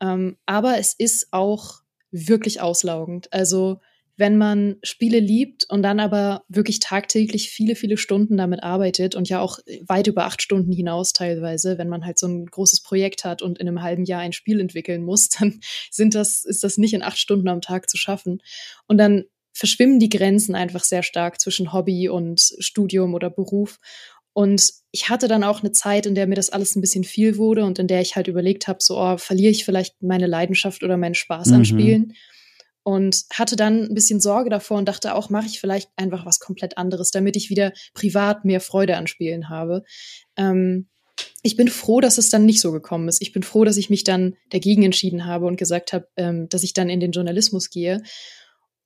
[0.00, 1.80] Ähm, aber es ist auch
[2.10, 3.32] wirklich auslaugend.
[3.32, 3.80] Also,
[4.16, 9.28] wenn man Spiele liebt und dann aber wirklich tagtäglich viele, viele Stunden damit arbeitet und
[9.28, 13.24] ja auch weit über acht Stunden hinaus teilweise, wenn man halt so ein großes Projekt
[13.24, 16.78] hat und in einem halben Jahr ein Spiel entwickeln muss, dann sind das, ist das
[16.78, 18.40] nicht in acht Stunden am Tag zu schaffen.
[18.86, 23.78] Und dann verschwimmen die Grenzen einfach sehr stark zwischen Hobby und Studium oder Beruf.
[24.32, 27.36] Und ich hatte dann auch eine Zeit, in der mir das alles ein bisschen viel
[27.36, 30.82] wurde und in der ich halt überlegt habe, so, oh, verliere ich vielleicht meine Leidenschaft
[30.82, 31.54] oder meinen Spaß mhm.
[31.54, 32.14] an Spielen?
[32.84, 36.38] Und hatte dann ein bisschen Sorge davor und dachte auch, mache ich vielleicht einfach was
[36.38, 39.82] komplett anderes, damit ich wieder privat mehr Freude an Spielen habe.
[40.36, 40.86] Ähm,
[41.42, 43.22] ich bin froh, dass es dann nicht so gekommen ist.
[43.22, 46.62] Ich bin froh, dass ich mich dann dagegen entschieden habe und gesagt habe, ähm, dass
[46.62, 48.02] ich dann in den Journalismus gehe.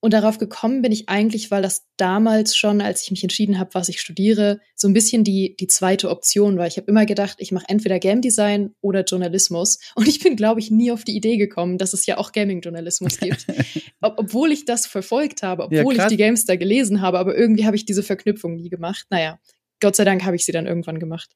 [0.01, 3.71] Und darauf gekommen bin ich eigentlich, weil das damals schon, als ich mich entschieden habe,
[3.75, 6.69] was ich studiere, so ein bisschen die, die zweite Option war.
[6.69, 9.81] Ich habe immer gedacht, ich mache entweder Game Design oder Journalismus.
[9.97, 13.19] Und ich bin, glaube ich, nie auf die Idee gekommen, dass es ja auch Gaming-Journalismus
[13.19, 13.47] gibt.
[14.01, 17.37] Ob, obwohl ich das verfolgt habe, obwohl ja, ich die Games da gelesen habe, aber
[17.37, 19.07] irgendwie habe ich diese Verknüpfung nie gemacht.
[19.11, 19.41] Naja,
[19.81, 21.31] Gott sei Dank habe ich sie dann irgendwann gemacht.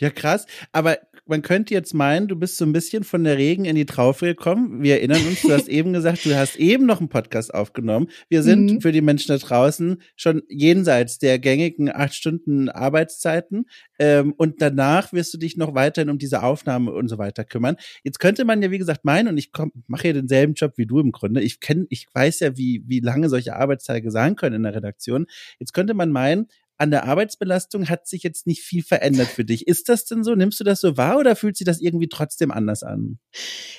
[0.00, 0.46] Ja, krass.
[0.72, 3.84] Aber man könnte jetzt meinen, du bist so ein bisschen von der Regen in die
[3.84, 4.82] Traufe gekommen.
[4.82, 8.08] Wir erinnern uns, du hast eben gesagt, du hast eben noch einen Podcast aufgenommen.
[8.30, 8.80] Wir sind mhm.
[8.80, 13.66] für die Menschen da draußen schon jenseits der gängigen acht Stunden Arbeitszeiten.
[13.98, 17.76] Ähm, und danach wirst du dich noch weiterhin um diese Aufnahme und so weiter kümmern.
[18.02, 19.50] Jetzt könnte man ja, wie gesagt, meinen, und ich
[19.86, 21.42] mache ja denselben Job wie du im Grunde.
[21.42, 25.26] Ich kenne, ich weiß ja, wie, wie lange solche Arbeitstage sein können in der Redaktion.
[25.58, 26.46] Jetzt könnte man meinen,
[26.80, 29.66] an der Arbeitsbelastung hat sich jetzt nicht viel verändert für dich.
[29.66, 30.34] Ist das denn so?
[30.34, 33.18] Nimmst du das so wahr oder fühlt sich das irgendwie trotzdem anders an?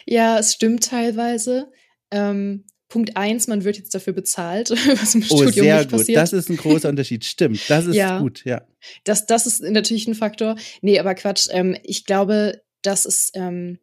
[0.06, 1.72] Ja, es stimmt teilweise.
[2.12, 4.70] Ähm, Punkt eins, man wird jetzt dafür bezahlt,
[5.02, 6.00] was im oh, Studium sehr nicht gut.
[6.00, 6.18] passiert.
[6.18, 7.26] Das ist ein großer Unterschied.
[7.26, 8.68] Stimmt, das ist ja, gut, ja.
[9.04, 10.56] Das, das ist natürlich ein Faktor.
[10.82, 11.48] Nee, aber Quatsch.
[11.52, 13.80] Ähm, ich glaube, dass es, ähm,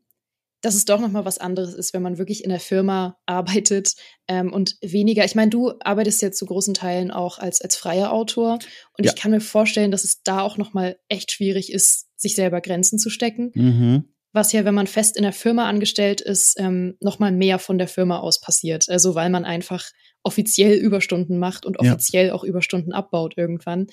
[0.60, 3.94] dass es doch nochmal was anderes ist, wenn man wirklich in der Firma arbeitet
[4.26, 5.24] ähm, und weniger.
[5.24, 8.54] Ich meine, du arbeitest jetzt zu großen Teilen auch als, als freier Autor
[8.96, 9.12] und ja.
[9.12, 12.98] ich kann mir vorstellen, dass es da auch nochmal echt schwierig ist, sich selber Grenzen
[12.98, 13.52] zu stecken.
[13.54, 17.78] Mhm was ja, wenn man fest in der Firma angestellt ist, ähm, nochmal mehr von
[17.78, 18.88] der Firma aus passiert.
[18.88, 19.90] Also weil man einfach
[20.22, 22.34] offiziell Überstunden macht und offiziell ja.
[22.34, 23.86] auch Überstunden abbaut irgendwann.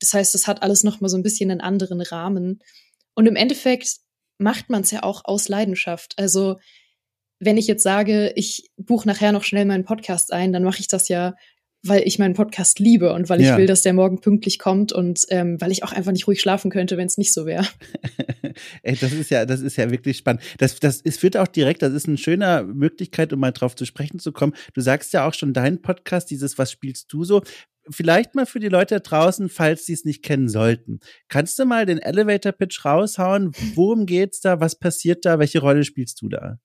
[0.00, 2.60] Das heißt, das hat alles nochmal so ein bisschen einen anderen Rahmen.
[3.14, 3.96] Und im Endeffekt
[4.38, 6.14] macht man es ja auch aus Leidenschaft.
[6.16, 6.56] Also
[7.40, 10.88] wenn ich jetzt sage, ich buche nachher noch schnell meinen Podcast ein, dann mache ich
[10.88, 11.34] das ja
[11.86, 13.58] weil ich meinen Podcast liebe und weil ich ja.
[13.58, 16.70] will, dass der morgen pünktlich kommt und ähm, weil ich auch einfach nicht ruhig schlafen
[16.70, 17.66] könnte, wenn es nicht so wäre.
[18.82, 20.42] Ey, das ist ja, das ist ja wirklich spannend.
[20.58, 23.84] Das, das ist, führt auch direkt, das ist eine schöne Möglichkeit, um mal drauf zu
[23.84, 24.54] sprechen zu kommen.
[24.72, 27.42] Du sagst ja auch schon deinen Podcast, dieses Was spielst du so?
[27.90, 31.00] Vielleicht mal für die Leute da draußen, falls sie es nicht kennen sollten.
[31.28, 33.52] Kannst du mal den Elevator Pitch raushauen?
[33.74, 34.60] Worum geht's da?
[34.60, 35.38] Was passiert da?
[35.38, 36.58] Welche Rolle spielst du da?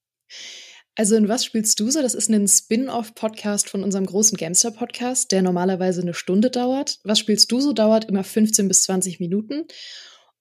[0.95, 2.01] Also in was spielst du so?
[2.01, 6.99] Das ist ein Spin-off-Podcast von unserem großen Gamester-Podcast, der normalerweise eine Stunde dauert.
[7.03, 7.71] Was spielst du so?
[7.71, 9.65] Dauert immer 15 bis 20 Minuten.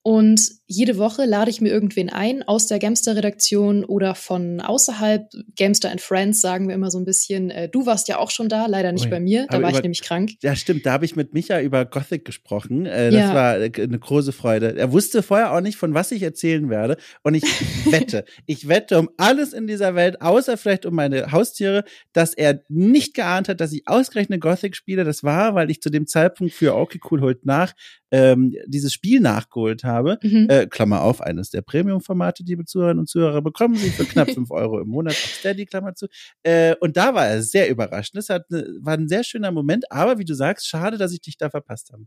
[0.09, 5.29] Und jede Woche lade ich mir irgendwen ein aus der Gamester-Redaktion oder von außerhalb.
[5.55, 7.51] Gamester and Friends sagen wir immer so ein bisschen.
[7.51, 9.11] Äh, du warst ja auch schon da, leider nicht ja.
[9.11, 9.45] bei mir.
[9.47, 10.31] Da Aber war über, ich nämlich krank.
[10.41, 10.87] Ja, stimmt.
[10.87, 12.87] Da habe ich mit Micha über Gothic gesprochen.
[12.87, 13.35] Äh, das ja.
[13.35, 14.75] war äh, eine große Freude.
[14.75, 16.97] Er wusste vorher auch nicht, von was ich erzählen werde.
[17.21, 17.43] Und ich
[17.91, 22.63] wette, ich wette um alles in dieser Welt, außer vielleicht um meine Haustiere, dass er
[22.67, 25.03] nicht geahnt hat, dass ich ausgerechnet Gothic spiele.
[25.03, 27.75] Das war, weil ich zu dem Zeitpunkt für Okay Cool holt nach
[28.11, 30.17] ähm, dieses Spiel nachgeholt habe.
[30.21, 30.47] Mhm.
[30.49, 34.51] Äh, Klammer auf, eines der Premium-Formate, liebe Zuhörerinnen und Zuhörer, bekommen Sie für knapp fünf
[34.51, 36.07] Euro im Monat auf Steady, Klammer zu.
[36.43, 38.15] Äh, und da war er sehr überrascht.
[38.15, 41.21] Das hat, ne, war ein sehr schöner Moment, aber wie du sagst, schade, dass ich
[41.21, 42.05] dich da verpasst habe.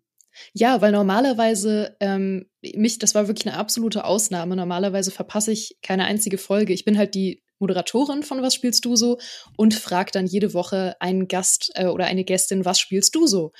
[0.55, 4.57] Ja, weil normalerweise ähm, mich, das war wirklich eine absolute Ausnahme.
[4.57, 6.73] Normalerweise verpasse ich keine einzige Folge.
[6.73, 9.19] Ich bin halt die Moderatorin von Was spielst du so
[9.57, 13.53] und frage dann jede Woche einen Gast äh, oder eine Gästin, was spielst du so?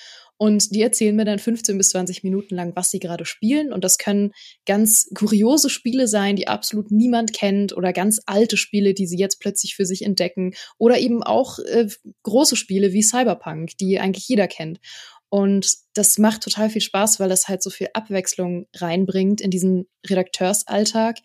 [0.43, 3.73] Und die erzählen mir dann 15 bis 20 Minuten lang, was sie gerade spielen.
[3.73, 4.33] Und das können
[4.67, 9.39] ganz kuriose Spiele sein, die absolut niemand kennt oder ganz alte Spiele, die sie jetzt
[9.39, 10.55] plötzlich für sich entdecken.
[10.79, 11.87] Oder eben auch äh,
[12.25, 14.81] große Spiele wie Cyberpunk, die eigentlich jeder kennt.
[15.29, 19.87] Und das macht total viel Spaß, weil das halt so viel Abwechslung reinbringt in diesen
[20.05, 21.19] Redakteursalltag,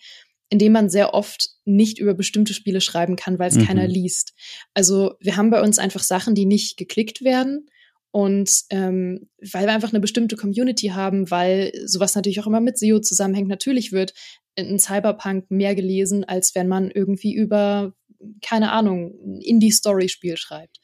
[0.52, 3.66] in dem man sehr oft nicht über bestimmte Spiele schreiben kann, weil es mhm.
[3.66, 4.36] keiner liest.
[4.76, 7.68] Also wir haben bei uns einfach Sachen, die nicht geklickt werden
[8.12, 12.78] und ähm, weil wir einfach eine bestimmte Community haben, weil sowas natürlich auch immer mit
[12.78, 14.14] SEO zusammenhängt, natürlich wird
[14.58, 17.94] ein Cyberpunk mehr gelesen, als wenn man irgendwie über,
[18.42, 20.80] keine Ahnung, Indie-Story-Spiel schreibt.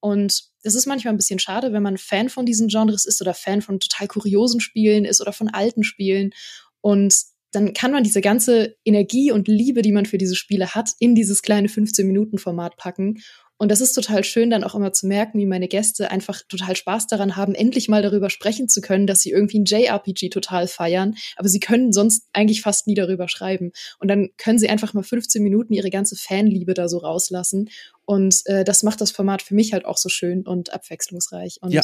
[0.00, 3.34] Und das ist manchmal ein bisschen schade, wenn man Fan von diesen Genres ist oder
[3.34, 6.30] Fan von total kuriosen Spielen ist oder von alten Spielen.
[6.80, 7.14] Und
[7.52, 11.14] dann kann man diese ganze Energie und Liebe, die man für diese Spiele hat, in
[11.14, 13.18] dieses kleine 15-Minuten-Format packen
[13.60, 16.74] und das ist total schön, dann auch immer zu merken, wie meine Gäste einfach total
[16.74, 20.66] Spaß daran haben, endlich mal darüber sprechen zu können, dass sie irgendwie ein JRPG total
[20.66, 23.72] feiern, aber sie können sonst eigentlich fast nie darüber schreiben.
[23.98, 27.68] Und dann können sie einfach mal 15 Minuten ihre ganze Fanliebe da so rauslassen.
[28.06, 31.58] Und äh, das macht das Format für mich halt auch so schön und abwechslungsreich.
[31.60, 31.82] Und ja.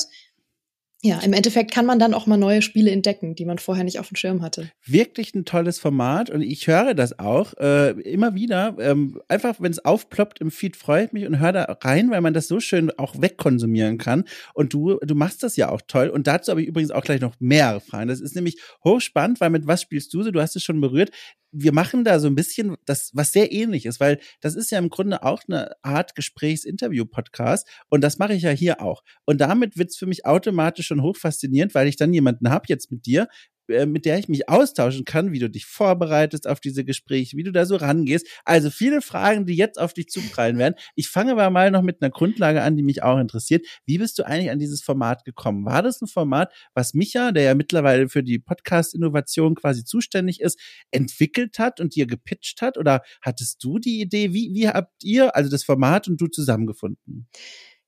[1.07, 4.01] Ja, im Endeffekt kann man dann auch mal neue Spiele entdecken, die man vorher nicht
[4.01, 4.73] auf dem Schirm hatte.
[4.85, 8.77] Wirklich ein tolles Format und ich höre das auch äh, immer wieder.
[8.81, 12.35] Ähm, einfach, wenn es aufploppt im Feed, freut mich und höre da rein, weil man
[12.35, 14.25] das so schön auch wegkonsumieren kann.
[14.53, 16.09] Und du, du machst das ja auch toll.
[16.09, 18.09] Und dazu habe ich übrigens auch gleich noch mehrere Fragen.
[18.09, 20.33] Das ist nämlich hochspannend, weil mit was spielst du so?
[20.33, 21.13] Du hast es schon berührt
[21.59, 24.79] wir machen da so ein bisschen das, was sehr ähnlich ist, weil das ist ja
[24.79, 29.03] im Grunde auch eine Art Gesprächs-Interview-Podcast und das mache ich ja hier auch.
[29.25, 33.07] Und damit wird's für mich automatisch schon hochfaszinierend, weil ich dann jemanden hab jetzt mit
[33.07, 33.29] dir,
[33.69, 37.43] äh, mit der ich mich austauschen kann, wie du dich vorbereitest auf diese Gespräche, wie
[37.43, 38.27] du da so rangehst.
[38.45, 40.75] Also viele Fragen, die jetzt auf dich zuprallen werden.
[40.95, 43.67] Ich fange aber mal noch mit einer Grundlage an, die mich auch interessiert.
[43.85, 45.65] Wie bist du eigentlich an dieses Format gekommen?
[45.65, 50.61] War das ein Format, was Micha, der ja mittlerweile für die Podcast-Innovation quasi zuständig ist,
[50.91, 52.79] entwickelt hat und dir gepitcht hat?
[52.79, 54.33] Oder hattest du die Idee?
[54.33, 57.29] Wie, wie habt ihr, also das Format und du zusammengefunden?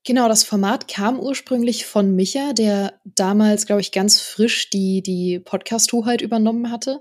[0.08, 5.38] Genau, das Format kam ursprünglich von Micha, der damals, glaube ich, ganz frisch die, die
[5.38, 7.00] Podcast-Hoheit übernommen hatte.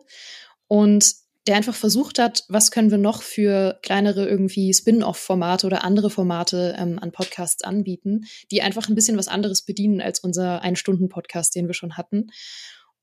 [0.68, 1.14] Und
[1.48, 6.76] der einfach versucht hat, was können wir noch für kleinere irgendwie Spin-off-Formate oder andere Formate
[6.78, 11.68] ähm, an Podcasts anbieten, die einfach ein bisschen was anderes bedienen als unser Ein-Stunden-Podcast, den
[11.68, 12.28] wir schon hatten.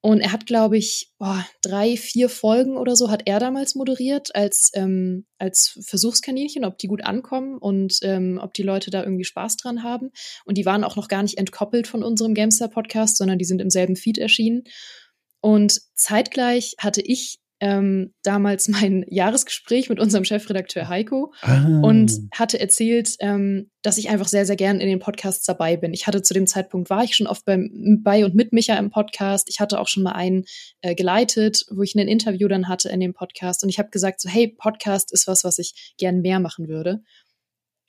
[0.04, 4.36] Und er hat, glaube ich, boah, drei, vier Folgen oder so hat er damals moderiert
[4.36, 9.24] als, ähm, als Versuchskaninchen, ob die gut ankommen und ähm, ob die Leute da irgendwie
[9.24, 10.10] Spaß dran haben.
[10.44, 13.70] Und die waren auch noch gar nicht entkoppelt von unserem Gamester-Podcast, sondern die sind im
[13.70, 14.64] selben Feed erschienen.
[15.40, 21.80] Und zeitgleich hatte ich ähm, damals mein Jahresgespräch mit unserem Chefredakteur Heiko ah.
[21.82, 25.94] und hatte erzählt, ähm, dass ich einfach sehr, sehr gern in den Podcasts dabei bin.
[25.94, 28.90] Ich hatte zu dem Zeitpunkt, war ich schon oft beim, bei und mit Micha im
[28.90, 29.48] Podcast.
[29.48, 30.44] Ich hatte auch schon mal einen
[30.82, 33.62] äh, geleitet, wo ich ein Interview dann hatte in dem Podcast.
[33.62, 37.02] Und ich habe gesagt, so, hey, Podcast ist was, was ich gern mehr machen würde.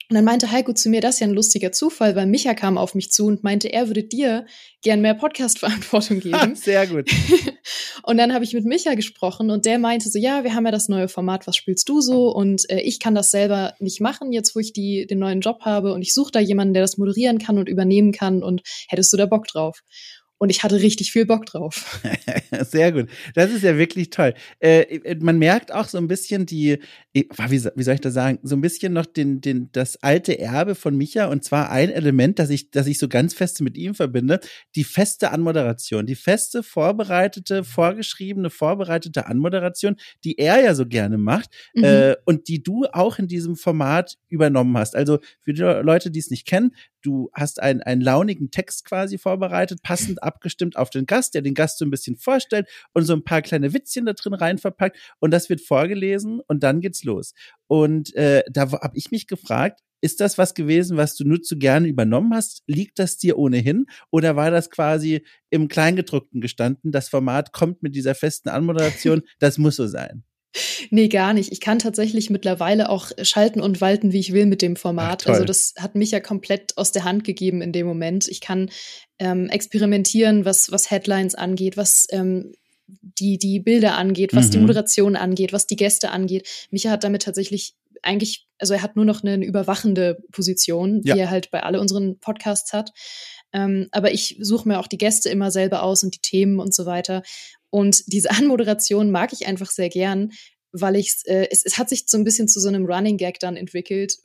[0.08, 2.78] Und dann meinte Heiko zu mir, das ist ja ein lustiger Zufall, weil Micha kam
[2.78, 4.46] auf mich zu und meinte, er würde dir
[4.82, 6.54] gern mehr Podcast-Verantwortung geben.
[6.54, 7.10] Sehr gut.
[8.04, 10.70] und dann habe ich mit Micha gesprochen und der meinte so, ja, wir haben ja
[10.70, 12.28] das neue Format, was spielst du so?
[12.28, 15.62] Und äh, ich kann das selber nicht machen, jetzt wo ich die, den neuen Job
[15.62, 19.12] habe und ich suche da jemanden, der das moderieren kann und übernehmen kann und hättest
[19.12, 19.80] du da Bock drauf?
[20.38, 22.02] Und ich hatte richtig viel Bock drauf.
[22.60, 23.08] Sehr gut.
[23.34, 24.34] Das ist ja wirklich toll.
[24.60, 26.78] Äh, man merkt auch so ein bisschen die,
[27.14, 30.74] wie, wie soll ich das sagen, so ein bisschen noch den, den, das alte Erbe
[30.74, 33.94] von Micha und zwar ein Element, das ich, das ich so ganz fest mit ihm
[33.94, 34.40] verbinde,
[34.74, 41.48] die feste Anmoderation, die feste, vorbereitete, vorgeschriebene, vorbereitete Anmoderation, die er ja so gerne macht
[41.74, 41.84] mhm.
[41.84, 44.94] äh, und die du auch in diesem Format übernommen hast.
[44.94, 46.72] Also für die Leute, die es nicht kennen,
[47.06, 51.54] du hast einen, einen launigen Text quasi vorbereitet, passend abgestimmt auf den Gast, der den
[51.54, 54.98] Gast so ein bisschen vorstellt und so ein paar kleine Witzchen da drin rein verpackt
[55.20, 57.32] und das wird vorgelesen und dann geht's los.
[57.66, 61.58] Und äh, da habe ich mich gefragt, ist das was gewesen, was du nur zu
[61.58, 62.62] gerne übernommen hast?
[62.66, 63.86] Liegt das dir ohnehin?
[64.10, 66.92] Oder war das quasi im Kleingedruckten gestanden?
[66.92, 70.24] Das Format kommt mit dieser festen Anmoderation, das muss so sein.
[70.90, 71.52] Nee, gar nicht.
[71.52, 75.24] Ich kann tatsächlich mittlerweile auch schalten und walten, wie ich will mit dem Format.
[75.24, 78.28] Ach, also das hat mich ja komplett aus der Hand gegeben in dem Moment.
[78.28, 78.70] Ich kann
[79.18, 82.52] ähm, experimentieren, was, was Headlines angeht, was ähm,
[82.86, 84.50] die, die Bilder angeht, was mhm.
[84.50, 86.48] die Moderation angeht, was die Gäste angeht.
[86.70, 91.14] Micha hat damit tatsächlich eigentlich, also er hat nur noch eine überwachende Position, ja.
[91.14, 92.92] die er halt bei alle unseren Podcasts hat.
[93.52, 96.74] Ähm, aber ich suche mir auch die Gäste immer selber aus und die Themen und
[96.74, 97.22] so weiter.
[97.70, 100.32] Und diese Anmoderation mag ich einfach sehr gern,
[100.72, 103.38] weil ich äh, es, es hat sich so ein bisschen zu so einem Running Gag
[103.40, 104.16] dann entwickelt,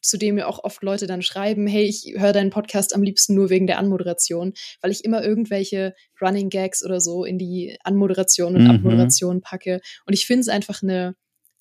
[0.00, 3.34] zu dem mir auch oft Leute dann schreiben, hey, ich höre deinen Podcast am liebsten
[3.34, 8.56] nur wegen der Anmoderation, weil ich immer irgendwelche Running Gags oder so in die Anmoderation
[8.56, 8.70] und mhm.
[8.70, 9.80] Abmoderation packe.
[10.06, 11.14] Und ich finde es einfach eine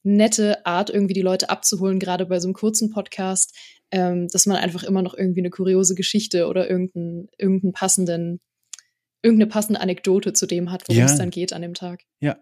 [0.03, 3.55] nette Art, irgendwie die Leute abzuholen, gerade bei so einem kurzen Podcast,
[3.91, 8.39] ähm, dass man einfach immer noch irgendwie eine kuriose Geschichte oder irgendeinen, irgendeinen passenden
[9.23, 11.05] irgendeine passende Anekdote zu dem hat, worum ja.
[11.05, 12.01] es dann geht an dem Tag.
[12.21, 12.37] Ja.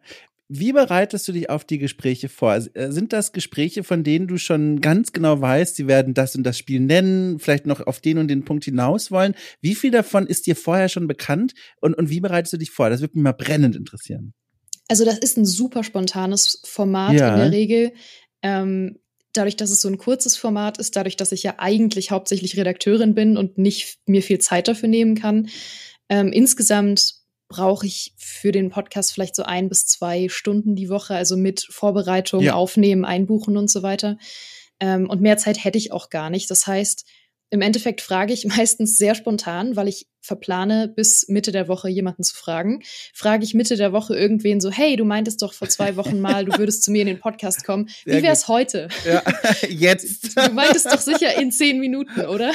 [0.52, 2.56] Wie bereitest du dich auf die Gespräche vor?
[2.56, 6.44] Äh, sind das Gespräche, von denen du schon ganz genau weißt, sie werden das und
[6.44, 9.36] das Spiel nennen, vielleicht noch auf den und den Punkt hinaus wollen?
[9.62, 12.90] Wie viel davon ist dir vorher schon bekannt und, und wie bereitest du dich vor?
[12.90, 14.34] Das würde mich mal brennend interessieren.
[14.88, 17.34] Also das ist ein super spontanes Format ja.
[17.34, 17.92] in der Regel.
[18.42, 18.98] Ähm,
[19.34, 23.14] dadurch, dass es so ein kurzes Format ist, dadurch, dass ich ja eigentlich hauptsächlich Redakteurin
[23.14, 25.50] bin und nicht mir viel Zeit dafür nehmen kann,
[26.10, 27.16] ähm, insgesamt
[27.48, 31.66] brauche ich für den Podcast vielleicht so ein bis zwei Stunden die Woche, also mit
[31.70, 32.54] Vorbereitung, ja.
[32.54, 34.18] Aufnehmen, Einbuchen und so weiter.
[34.80, 36.50] Ähm, und mehr Zeit hätte ich auch gar nicht.
[36.50, 37.06] Das heißt,
[37.50, 42.24] im Endeffekt frage ich meistens sehr spontan, weil ich verplane, bis Mitte der Woche jemanden
[42.24, 42.82] zu fragen.
[43.14, 46.46] Frage ich Mitte der Woche irgendwen so, hey, du meintest doch vor zwei Wochen mal,
[46.46, 47.90] du würdest zu mir in den Podcast kommen.
[48.06, 48.90] Wie wär's heute?
[49.06, 49.24] Ja,
[49.70, 50.38] jetzt.
[50.38, 52.52] Du meintest doch sicher in zehn Minuten, oder?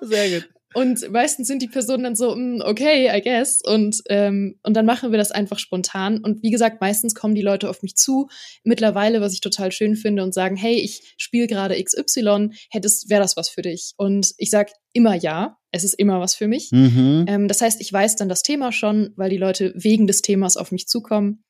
[0.00, 0.48] Sehr gut.
[0.74, 3.60] Und meistens sind die Personen dann so, mm, okay, I guess.
[3.64, 6.18] Und, ähm, und dann machen wir das einfach spontan.
[6.18, 8.28] Und wie gesagt, meistens kommen die Leute auf mich zu,
[8.64, 13.22] mittlerweile, was ich total schön finde, und sagen, hey, ich spiele gerade XY, hättest, wäre
[13.22, 13.92] das was für dich?
[13.96, 15.58] Und ich sag immer ja.
[15.70, 16.70] Es ist immer was für mich.
[16.70, 17.24] Mhm.
[17.26, 20.56] Ähm, das heißt, ich weiß dann das Thema schon, weil die Leute wegen des Themas
[20.56, 21.42] auf mich zukommen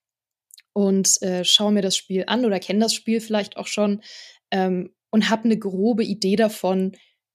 [0.72, 4.02] und äh, schaue mir das Spiel an oder kenne das Spiel vielleicht auch schon
[4.50, 6.92] ähm, und habe eine grobe Idee davon,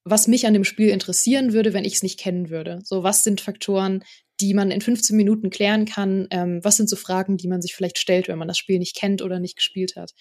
[0.10, 2.80] was mich an dem Spiel interessieren würde, wenn ich es nicht kennen würde.
[2.84, 4.04] So, was sind Faktoren,
[4.39, 6.28] die man in 15 Minuten klären kann?
[6.32, 8.95] Ähm, was sind so Fragen, die man sich vielleicht stellt, wenn man das Spiel nicht
[8.95, 10.13] kennt oder nicht gespielt hat?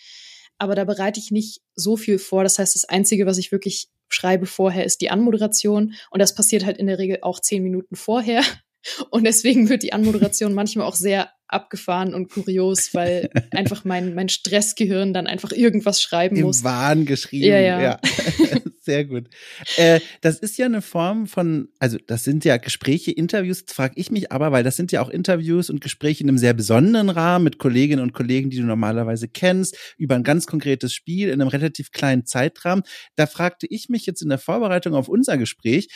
[0.59, 2.43] Aber da bereite ich nicht so viel vor.
[2.43, 5.95] Das heißt, das Einzige, was ich wirklich schreibe vorher, ist die Anmoderation.
[6.11, 8.43] Und das passiert halt in der Regel auch zehn Minuten vorher.
[9.11, 14.29] Und deswegen wird die Anmoderation manchmal auch sehr abgefahren und kurios, weil einfach mein, mein
[14.29, 16.63] Stressgehirn dann einfach irgendwas schreiben Im muss.
[16.63, 17.47] Wahn geschrieben.
[17.47, 17.81] Ja, ja.
[17.81, 18.01] ja.
[18.89, 19.29] Sehr gut.
[19.77, 24.11] Äh, das ist ja eine Form von, also das sind ja Gespräche, Interviews, frage ich
[24.11, 27.45] mich aber, weil das sind ja auch Interviews und Gespräche in einem sehr besonderen Rahmen
[27.45, 31.49] mit Kolleginnen und Kollegen, die du normalerweise kennst, über ein ganz konkretes Spiel in einem
[31.49, 32.83] relativ kleinen Zeitrahmen.
[33.15, 35.89] Da fragte ich mich jetzt in der Vorbereitung auf unser Gespräch,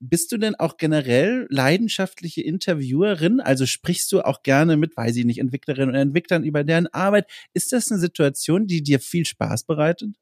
[0.00, 3.38] bist du denn auch generell leidenschaftliche Interviewerin?
[3.38, 7.30] Also sprichst du auch gerne mit, weiß ich nicht, Entwicklerinnen und Entwicklern über deren Arbeit?
[7.54, 10.16] Ist das eine Situation, die dir viel Spaß bereitet?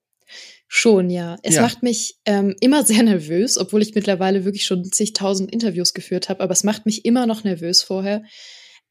[0.66, 1.36] Schon, ja.
[1.42, 1.62] Es ja.
[1.62, 6.40] macht mich ähm, immer sehr nervös, obwohl ich mittlerweile wirklich schon zigtausend Interviews geführt habe,
[6.40, 8.22] aber es macht mich immer noch nervös vorher,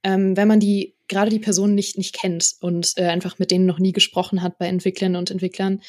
[0.04, 3.66] ähm, wenn man die, gerade die Personen nicht, nicht kennt und äh, einfach mit denen
[3.66, 5.82] noch nie gesprochen hat bei Entwicklerinnen und Entwicklern.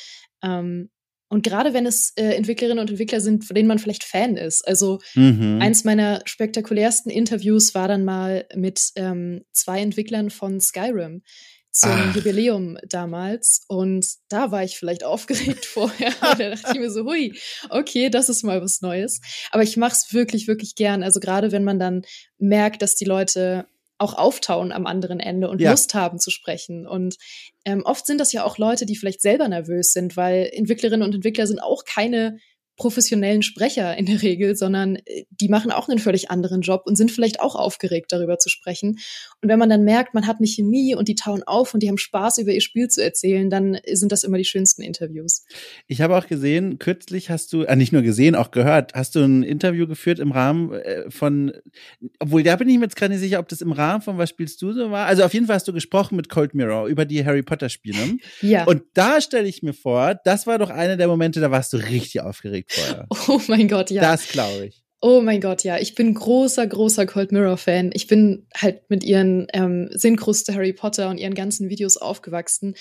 [0.42, 0.90] Ähm,
[1.30, 4.66] und gerade wenn es äh, Entwicklerinnen und Entwickler sind, von denen man vielleicht Fan ist.
[4.66, 5.58] Also mhm.
[5.60, 11.22] eins meiner spektakulärsten Interviews war dann mal mit ähm, zwei Entwicklern von Skyrim
[11.78, 12.14] zum Ach.
[12.16, 13.62] Jubiläum damals.
[13.68, 16.12] Und da war ich vielleicht aufgeregt vorher.
[16.20, 17.38] da dachte ich mir so, hui,
[17.70, 19.20] okay, das ist mal was Neues.
[19.52, 21.04] Aber ich mache es wirklich, wirklich gern.
[21.04, 22.02] Also gerade wenn man dann
[22.38, 23.66] merkt, dass die Leute
[23.96, 25.70] auch auftauen am anderen Ende und ja.
[25.70, 26.86] Lust haben zu sprechen.
[26.86, 27.16] Und
[27.64, 31.14] ähm, oft sind das ja auch Leute, die vielleicht selber nervös sind, weil Entwicklerinnen und
[31.14, 32.38] Entwickler sind auch keine
[32.78, 36.96] professionellen Sprecher in der Regel, sondern äh, die machen auch einen völlig anderen Job und
[36.96, 38.98] sind vielleicht auch aufgeregt, darüber zu sprechen.
[39.42, 41.88] Und wenn man dann merkt, man hat eine Chemie und die tauen auf und die
[41.88, 45.44] haben Spaß, über ihr Spiel zu erzählen, dann sind das immer die schönsten Interviews.
[45.88, 49.20] Ich habe auch gesehen, kürzlich hast du, äh, nicht nur gesehen, auch gehört, hast du
[49.20, 51.52] ein Interview geführt im Rahmen äh, von,
[52.20, 54.30] obwohl da bin ich mir jetzt gar nicht sicher, ob das im Rahmen von Was
[54.30, 55.06] spielst du so war.
[55.06, 57.98] Also auf jeden Fall hast du gesprochen mit Cold Mirror über die Harry Potter Spiele.
[58.40, 58.64] Ja.
[58.64, 61.78] Und da stelle ich mir vor, das war doch einer der Momente, da warst du
[61.78, 63.06] richtig aufgeregt vorher.
[63.28, 64.02] Oh mein Gott, ja.
[64.02, 64.82] Das glaube ich.
[65.00, 65.78] Oh mein Gott, ja.
[65.78, 67.90] Ich bin großer, großer Cold Mirror-Fan.
[67.94, 72.74] Ich bin halt mit ihren ähm, Synchros zu Harry Potter und ihren ganzen Videos aufgewachsen.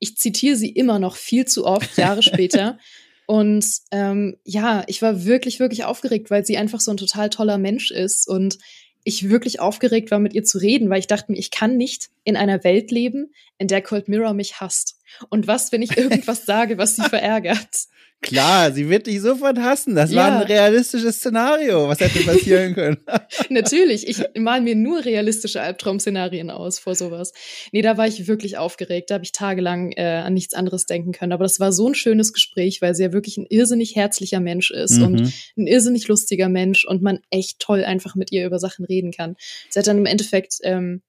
[0.00, 2.78] Ich zitiere sie immer noch viel zu oft, Jahre später.
[3.30, 7.58] Und ähm, ja, ich war wirklich, wirklich aufgeregt, weil sie einfach so ein total toller
[7.58, 8.58] Mensch ist und
[9.04, 12.10] ich wirklich aufgeregt war, mit ihr zu reden, weil ich dachte mir, ich kann nicht
[12.24, 14.98] in einer Welt leben, in der Cold Mirror mich hasst.
[15.28, 17.86] Und was, wenn ich irgendwas sage, was sie verärgert?
[18.22, 19.94] Klar, sie wird dich sofort hassen.
[19.94, 20.18] Das ja.
[20.18, 21.88] war ein realistisches Szenario.
[21.88, 22.98] Was hätte passieren können?
[23.48, 24.06] Natürlich.
[24.06, 27.32] Ich mal mir nur realistische Albtraum-Szenarien aus vor sowas.
[27.72, 29.10] Nee, da war ich wirklich aufgeregt.
[29.10, 31.32] Da habe ich tagelang äh, an nichts anderes denken können.
[31.32, 34.70] Aber das war so ein schönes Gespräch, weil sie ja wirklich ein irrsinnig herzlicher Mensch
[34.70, 35.04] ist mhm.
[35.04, 39.12] und ein irrsinnig lustiger Mensch und man echt toll einfach mit ihr über Sachen reden
[39.12, 39.36] kann.
[39.70, 41.00] Sie hat dann im Endeffekt ähm,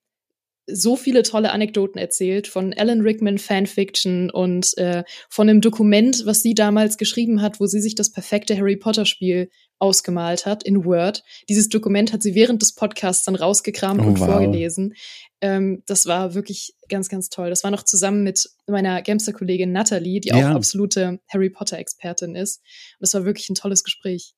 [0.66, 6.42] so viele tolle Anekdoten erzählt von Alan Rickman Fanfiction und äh, von einem Dokument, was
[6.42, 10.84] sie damals geschrieben hat, wo sie sich das perfekte Harry Potter Spiel ausgemalt hat in
[10.84, 11.24] Word.
[11.48, 14.28] Dieses Dokument hat sie während des Podcasts dann rausgekramt oh, und wow.
[14.28, 14.94] vorgelesen.
[15.40, 17.50] Ähm, das war wirklich ganz, ganz toll.
[17.50, 20.36] Das war noch zusammen mit meiner Gamester-Kollegin Natalie, die ja.
[20.36, 22.58] auch absolute Harry Potter-Expertin ist.
[22.58, 24.34] Und das war wirklich ein tolles Gespräch.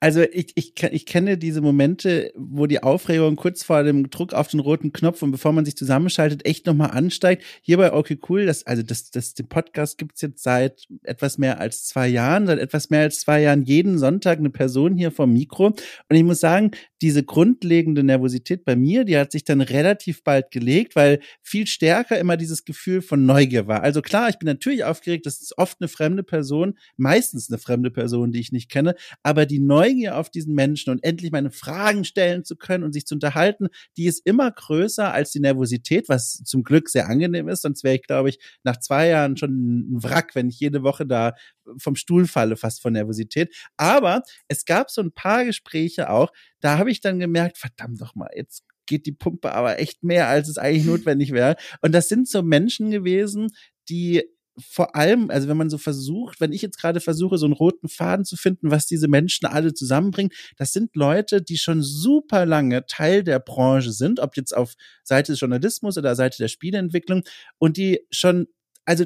[0.00, 4.48] Also ich, ich, ich kenne diese Momente, wo die Aufregung kurz vor dem Druck auf
[4.48, 7.44] den roten Knopf und bevor man sich zusammenschaltet, echt nochmal ansteigt.
[7.62, 11.60] Hier bei Okay Cool, das, also das, das, den Podcast gibt's jetzt seit etwas mehr
[11.60, 15.32] als zwei Jahren, seit etwas mehr als zwei Jahren jeden Sonntag eine Person hier vom
[15.32, 15.66] Mikro.
[15.66, 16.72] Und ich muss sagen,
[17.02, 22.18] diese grundlegende Nervosität bei mir, die hat sich dann relativ bald gelegt, weil viel stärker
[22.18, 23.82] immer dieses Gefühl von Neugier war.
[23.82, 27.90] Also klar, ich bin natürlich aufgeregt, das ist oft eine fremde Person, meistens eine fremde
[27.90, 28.94] Person, die ich nicht kenne,
[29.24, 32.92] aber aber die Neugier auf diesen Menschen und endlich meine Fragen stellen zu können und
[32.92, 33.66] sich zu unterhalten,
[33.96, 37.62] die ist immer größer als die Nervosität, was zum Glück sehr angenehm ist.
[37.62, 41.06] Sonst wäre ich, glaube ich, nach zwei Jahren schon ein Wrack, wenn ich jede Woche
[41.06, 41.34] da
[41.76, 43.52] vom Stuhl falle, fast von Nervosität.
[43.76, 48.14] Aber es gab so ein paar Gespräche auch, da habe ich dann gemerkt, verdammt doch
[48.14, 51.56] mal, jetzt geht die Pumpe aber echt mehr, als es eigentlich notwendig wäre.
[51.80, 53.48] Und das sind so Menschen gewesen,
[53.88, 54.22] die
[54.58, 57.88] vor allem, also wenn man so versucht, wenn ich jetzt gerade versuche, so einen roten
[57.88, 62.86] Faden zu finden, was diese Menschen alle zusammenbringen, das sind Leute, die schon super lange
[62.86, 64.74] Teil der Branche sind, ob jetzt auf
[65.04, 67.22] Seite des Journalismus oder Seite der Spieleentwicklung
[67.58, 68.46] und die schon
[68.84, 69.04] also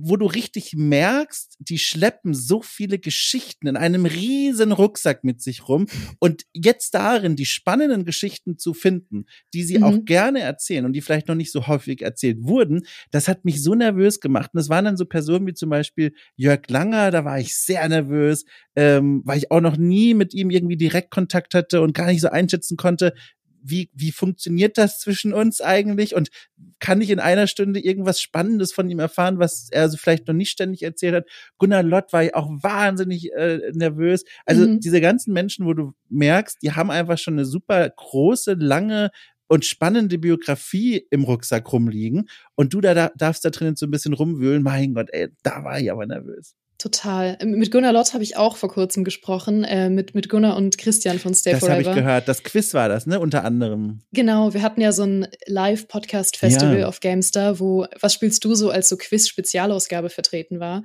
[0.00, 5.68] wo du richtig merkst, die schleppen so viele Geschichten in einem riesen Rucksack mit sich
[5.68, 5.86] rum
[6.20, 9.84] und jetzt darin die spannenden Geschichten zu finden, die sie mhm.
[9.84, 13.62] auch gerne erzählen und die vielleicht noch nicht so häufig erzählt wurden, das hat mich
[13.62, 14.50] so nervös gemacht.
[14.54, 17.88] Und es waren dann so Personen wie zum Beispiel Jörg Langer, da war ich sehr
[17.88, 18.44] nervös,
[18.76, 22.20] ähm, weil ich auch noch nie mit ihm irgendwie direkt Kontakt hatte und gar nicht
[22.20, 23.14] so einschätzen konnte,
[23.68, 26.14] wie, wie funktioniert das zwischen uns eigentlich?
[26.14, 26.30] Und
[26.78, 30.34] kann ich in einer Stunde irgendwas Spannendes von ihm erfahren, was er also vielleicht noch
[30.34, 31.26] nicht ständig erzählt hat?
[31.58, 34.24] Gunnar Lott war ja auch wahnsinnig äh, nervös.
[34.46, 34.80] Also mhm.
[34.80, 39.10] diese ganzen Menschen, wo du merkst, die haben einfach schon eine super große, lange
[39.48, 43.90] und spannende Biografie im Rucksack rumliegen und du da, da darfst da drinnen so ein
[43.90, 44.62] bisschen rumwühlen.
[44.62, 46.54] Mein Gott, ey, da war ich aber nervös.
[46.78, 47.36] Total.
[47.44, 51.18] Mit Gunnar Lott habe ich auch vor kurzem gesprochen, äh, mit, mit Gunnar und Christian
[51.18, 51.78] von Stay das Forever.
[51.78, 52.28] Das habe ich gehört.
[52.28, 53.18] Das Quiz war das, ne?
[53.18, 54.02] Unter anderem.
[54.12, 56.86] Genau, wir hatten ja so ein Live-Podcast-Festival ja.
[56.86, 60.84] auf Gamestar, wo Was spielst du so als so Quiz-Spezialausgabe vertreten war.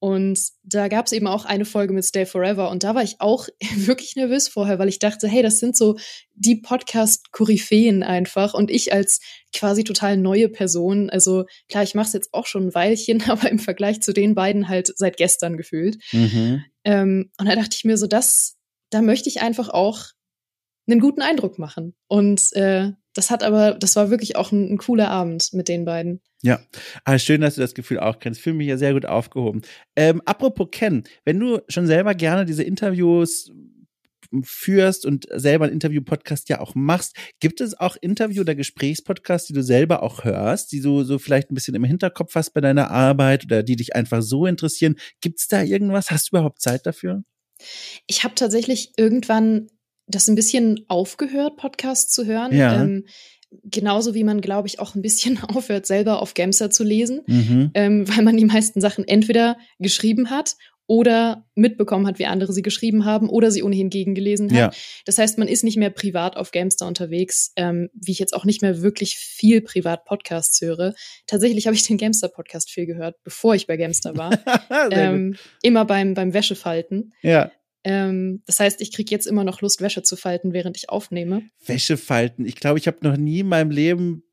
[0.00, 3.20] Und da gab es eben auch eine Folge mit Stay Forever und da war ich
[3.20, 5.98] auch wirklich nervös vorher, weil ich dachte, hey, das sind so
[6.34, 9.20] die Podcast-Koryphäen einfach und ich als
[9.54, 13.50] quasi total neue Person, also klar, ich mache es jetzt auch schon ein Weilchen, aber
[13.50, 15.98] im Vergleich zu den beiden halt seit gestern gefühlt.
[16.12, 16.64] Mhm.
[16.84, 18.56] Ähm, und da dachte ich mir so, das,
[18.88, 20.06] da möchte ich einfach auch
[20.88, 21.94] einen guten Eindruck machen.
[22.08, 25.84] Und äh, das hat aber, das war wirklich auch ein, ein cooler Abend mit den
[25.84, 26.20] beiden.
[26.42, 26.60] Ja,
[27.04, 28.40] aber schön, dass du das Gefühl auch kennst.
[28.40, 29.62] Fühle mich ja sehr gut aufgehoben.
[29.96, 33.50] Ähm, apropos Ken, wenn du schon selber gerne diese Interviews
[34.42, 39.54] führst und selber einen Interview-Podcast ja auch machst, gibt es auch Interview- oder Gesprächspodcasts, die
[39.54, 42.90] du selber auch hörst, die du so vielleicht ein bisschen im Hinterkopf hast bei deiner
[42.90, 44.96] Arbeit oder die dich einfach so interessieren?
[45.20, 46.10] Gibt es da irgendwas?
[46.10, 47.24] Hast du überhaupt Zeit dafür?
[48.06, 49.68] Ich habe tatsächlich irgendwann
[50.10, 52.54] das ein bisschen aufgehört, Podcasts zu hören.
[52.54, 52.82] Ja.
[52.82, 53.06] Ähm,
[53.64, 57.70] genauso wie man, glaube ich, auch ein bisschen aufhört, selber auf Gamster zu lesen, mhm.
[57.74, 60.56] ähm, weil man die meisten Sachen entweder geschrieben hat
[60.86, 64.74] oder mitbekommen hat, wie andere sie geschrieben haben oder sie ohnehin gegengelesen hat.
[64.74, 64.80] Ja.
[65.04, 68.44] Das heißt, man ist nicht mehr privat auf Gamester unterwegs, ähm, wie ich jetzt auch
[68.44, 70.94] nicht mehr wirklich viel privat Podcasts höre.
[71.28, 74.36] Tatsächlich habe ich den Gamester Podcast viel gehört, bevor ich bei Gamester war.
[74.90, 77.12] ähm, immer beim, beim Wäschefalten.
[77.22, 77.52] Ja.
[77.82, 81.42] Ähm, das heißt, ich kriege jetzt immer noch Lust, Wäsche zu falten, während ich aufnehme.
[81.64, 82.44] Wäsche falten.
[82.44, 84.24] Ich glaube, ich habe noch nie in meinem Leben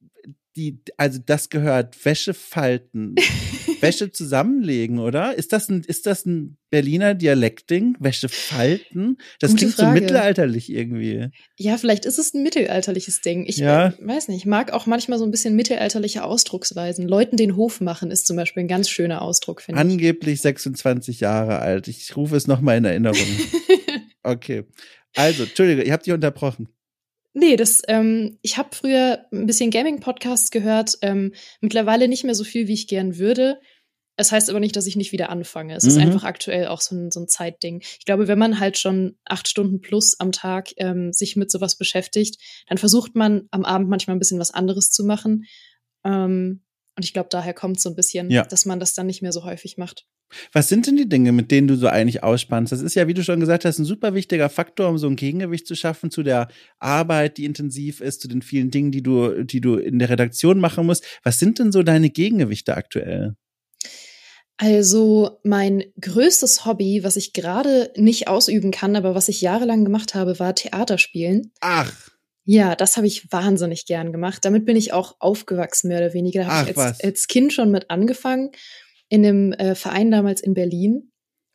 [0.57, 3.15] die, also das gehört, Wäsche falten,
[3.81, 5.35] Wäsche zusammenlegen, oder?
[5.35, 7.95] Ist das ein, ist das ein Berliner Dialektding?
[7.99, 9.17] Wäsche falten?
[9.39, 9.87] Das Gute klingt Frage.
[9.87, 11.29] so mittelalterlich irgendwie.
[11.57, 13.45] Ja, vielleicht ist es ein mittelalterliches Ding.
[13.45, 13.89] Ich ja.
[13.89, 17.07] äh, weiß nicht, ich mag auch manchmal so ein bisschen mittelalterliche Ausdrucksweisen.
[17.07, 19.87] Leuten den Hof machen ist zum Beispiel ein ganz schöner Ausdruck, finde ich.
[19.87, 21.87] Angeblich 26 Jahre alt.
[21.87, 23.19] Ich rufe es nochmal in Erinnerung.
[24.23, 24.65] okay.
[25.15, 26.67] Also, Entschuldige, ihr habt dich unterbrochen.
[27.39, 32.43] Nee, das, ähm, ich habe früher ein bisschen Gaming-Podcasts gehört, ähm, mittlerweile nicht mehr so
[32.43, 33.59] viel, wie ich gern würde.
[34.15, 35.75] Es heißt aber nicht, dass ich nicht wieder anfange.
[35.75, 35.89] Es mhm.
[35.91, 37.83] ist einfach aktuell auch so ein, so ein Zeitding.
[37.99, 41.77] Ich glaube, wenn man halt schon acht Stunden plus am Tag ähm, sich mit sowas
[41.77, 45.45] beschäftigt, dann versucht man am Abend manchmal ein bisschen was anderes zu machen.
[46.03, 46.63] Ähm,
[46.97, 48.43] und ich glaube, daher kommt so ein bisschen, ja.
[48.43, 50.07] dass man das dann nicht mehr so häufig macht.
[50.51, 52.71] Was sind denn die Dinge, mit denen du so eigentlich ausspannst?
[52.71, 55.15] Das ist ja, wie du schon gesagt hast, ein super wichtiger Faktor, um so ein
[55.15, 56.47] Gegengewicht zu schaffen zu der
[56.79, 60.59] Arbeit, die intensiv ist, zu den vielen Dingen, die du, die du in der Redaktion
[60.59, 61.05] machen musst.
[61.23, 63.35] Was sind denn so deine Gegengewichte aktuell?
[64.57, 70.15] Also mein größtes Hobby, was ich gerade nicht ausüben kann, aber was ich jahrelang gemacht
[70.15, 71.51] habe, war Theaterspielen.
[71.61, 72.09] Ach.
[72.49, 74.45] Ja, das habe ich wahnsinnig gern gemacht.
[74.45, 76.45] Damit bin ich auch aufgewachsen, mehr oder weniger.
[76.45, 78.51] Da habe ich als, als, Kind schon mit angefangen,
[79.09, 81.11] in einem äh, Verein damals in Berlin.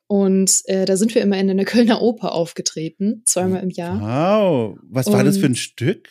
[0.07, 4.03] Und äh, da sind wir immer in der Kölner Oper aufgetreten, zweimal im Jahr.
[4.03, 6.11] Wow, was war Und, das für ein Stück?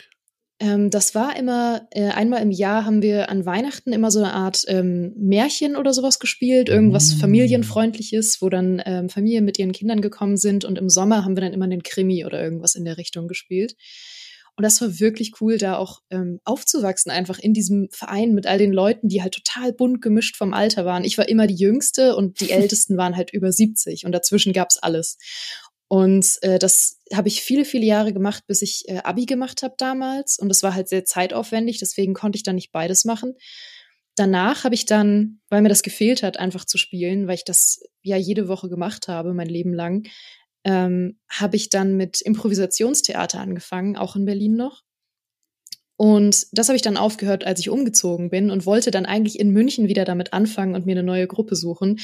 [0.58, 4.32] Ähm, das war immer, äh, einmal im Jahr haben wir an Weihnachten immer so eine
[4.32, 7.18] Art ähm, Märchen oder sowas gespielt, irgendwas mm.
[7.20, 10.64] familienfreundliches, wo dann ähm, Familien mit ihren Kindern gekommen sind.
[10.64, 13.76] Und im Sommer haben wir dann immer den Krimi oder irgendwas in der Richtung gespielt.
[14.56, 18.58] Und das war wirklich cool, da auch ähm, aufzuwachsen, einfach in diesem Verein mit all
[18.58, 21.04] den Leuten, die halt total bunt gemischt vom Alter waren.
[21.04, 24.76] Ich war immer die Jüngste und die Ältesten waren halt über 70 und dazwischen gab's
[24.76, 25.16] alles.
[25.88, 29.74] Und äh, das habe ich viele, viele Jahre gemacht, bis ich äh, Abi gemacht habe
[29.76, 30.38] damals.
[30.38, 33.34] Und das war halt sehr zeitaufwendig, deswegen konnte ich dann nicht beides machen.
[34.14, 37.80] Danach habe ich dann, weil mir das gefehlt hat, einfach zu spielen, weil ich das
[38.02, 40.06] ja jede Woche gemacht habe, mein Leben lang,
[40.64, 44.82] ähm, habe ich dann mit Improvisationstheater angefangen, auch in Berlin noch.
[45.96, 49.50] Und das habe ich dann aufgehört, als ich umgezogen bin und wollte dann eigentlich in
[49.50, 52.00] München wieder damit anfangen und mir eine neue Gruppe suchen.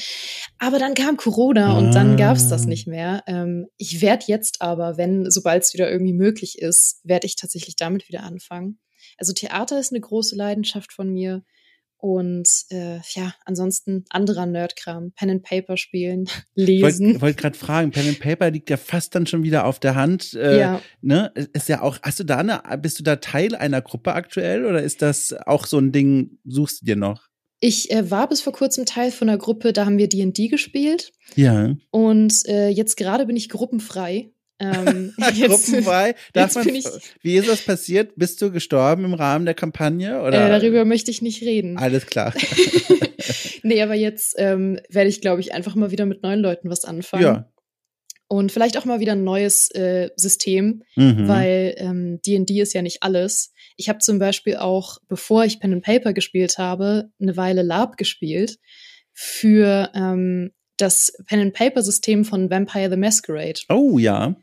[0.57, 2.67] Aber dann kam Corona und dann gab es das ah.
[2.67, 3.23] nicht mehr.
[3.27, 7.75] Ähm, ich werde jetzt aber, wenn, sobald es wieder irgendwie möglich ist, werde ich tatsächlich
[7.75, 8.79] damit wieder anfangen.
[9.17, 11.43] Also Theater ist eine große Leidenschaft von mir.
[12.01, 17.07] Und äh, ja, ansonsten anderer Nerdkram, Pen and Paper spielen, lesen.
[17.07, 19.79] Ich wollte wollt gerade fragen, Pen and Paper liegt ja fast dann schon wieder auf
[19.79, 20.33] der Hand.
[20.33, 20.81] Äh, ja.
[21.01, 21.33] Ne?
[21.51, 24.81] Ist ja auch, hast du da eine, bist du da Teil einer Gruppe aktuell oder
[24.81, 27.27] ist das auch so ein Ding, suchst du dir noch?
[27.59, 31.11] Ich äh, war bis vor kurzem Teil von einer Gruppe, da haben wir D&D gespielt.
[31.35, 31.75] Ja.
[31.91, 34.31] Und äh, jetzt gerade bin ich gruppenfrei.
[34.59, 36.15] Ähm, Gruppenfrei.
[36.33, 36.85] Darf man, ich,
[37.21, 38.13] wie ist das passiert?
[38.15, 40.21] Bist du gestorben im Rahmen der Kampagne?
[40.21, 40.47] Oder?
[40.47, 41.77] Äh, darüber möchte ich nicht reden.
[41.77, 42.33] Alles klar.
[43.63, 46.85] nee, aber jetzt ähm, werde ich, glaube ich, einfach mal wieder mit neuen Leuten was
[46.85, 47.23] anfangen.
[47.23, 47.51] Ja.
[48.27, 51.27] Und vielleicht auch mal wieder ein neues äh, System, mhm.
[51.27, 53.53] weil D&D ähm, ist ja nicht alles.
[53.75, 57.97] Ich habe zum Beispiel auch, bevor ich Pen and Paper gespielt habe, eine Weile Lab
[57.97, 58.59] gespielt
[59.13, 63.59] für ähm, das Pen-and-Paper-System von Vampire the Masquerade.
[63.69, 64.35] Oh ja.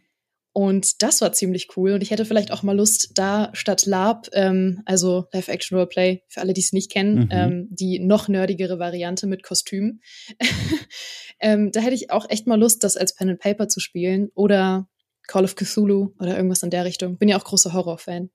[0.57, 1.93] Und das war ziemlich cool.
[1.93, 6.55] Und ich hätte vielleicht auch mal Lust, da statt LARP, ähm, also Live-Action-Roleplay, für alle,
[6.55, 7.29] die es nicht kennen, mhm.
[7.31, 10.01] ähm, die noch nerdigere Variante mit Kostüm.
[11.41, 14.31] ähm, da hätte ich auch echt mal Lust, das als Pen and Paper zu spielen.
[14.35, 14.89] Oder
[15.27, 17.19] Call of Cthulhu oder irgendwas in der Richtung.
[17.19, 18.31] Bin ja auch großer Horror-Fan.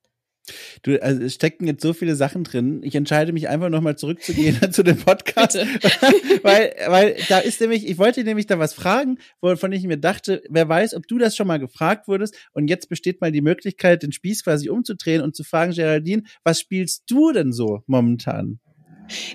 [0.82, 2.80] Du, also es stecken jetzt so viele Sachen drin.
[2.82, 5.54] Ich entscheide mich einfach nochmal zurückzugehen zu dem Podcast.
[6.42, 10.42] weil, weil da ist nämlich, ich wollte nämlich da was fragen, wovon ich mir dachte,
[10.48, 12.36] wer weiß, ob du das schon mal gefragt wurdest.
[12.52, 16.60] Und jetzt besteht mal die Möglichkeit, den Spieß quasi umzudrehen und zu fragen, Geraldine, was
[16.60, 18.58] spielst du denn so momentan?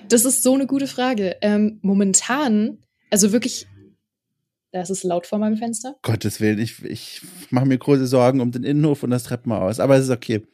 [0.09, 1.37] Das ist so eine gute Frage.
[1.41, 2.79] Ähm, momentan,
[3.09, 3.67] also wirklich
[4.73, 5.95] da ist es laut vor meinem Fenster.
[6.01, 9.95] Gottes Willen, ich, ich mache mir große Sorgen um den Innenhof und das Treppenhaus, aber
[9.95, 10.45] es ist okay.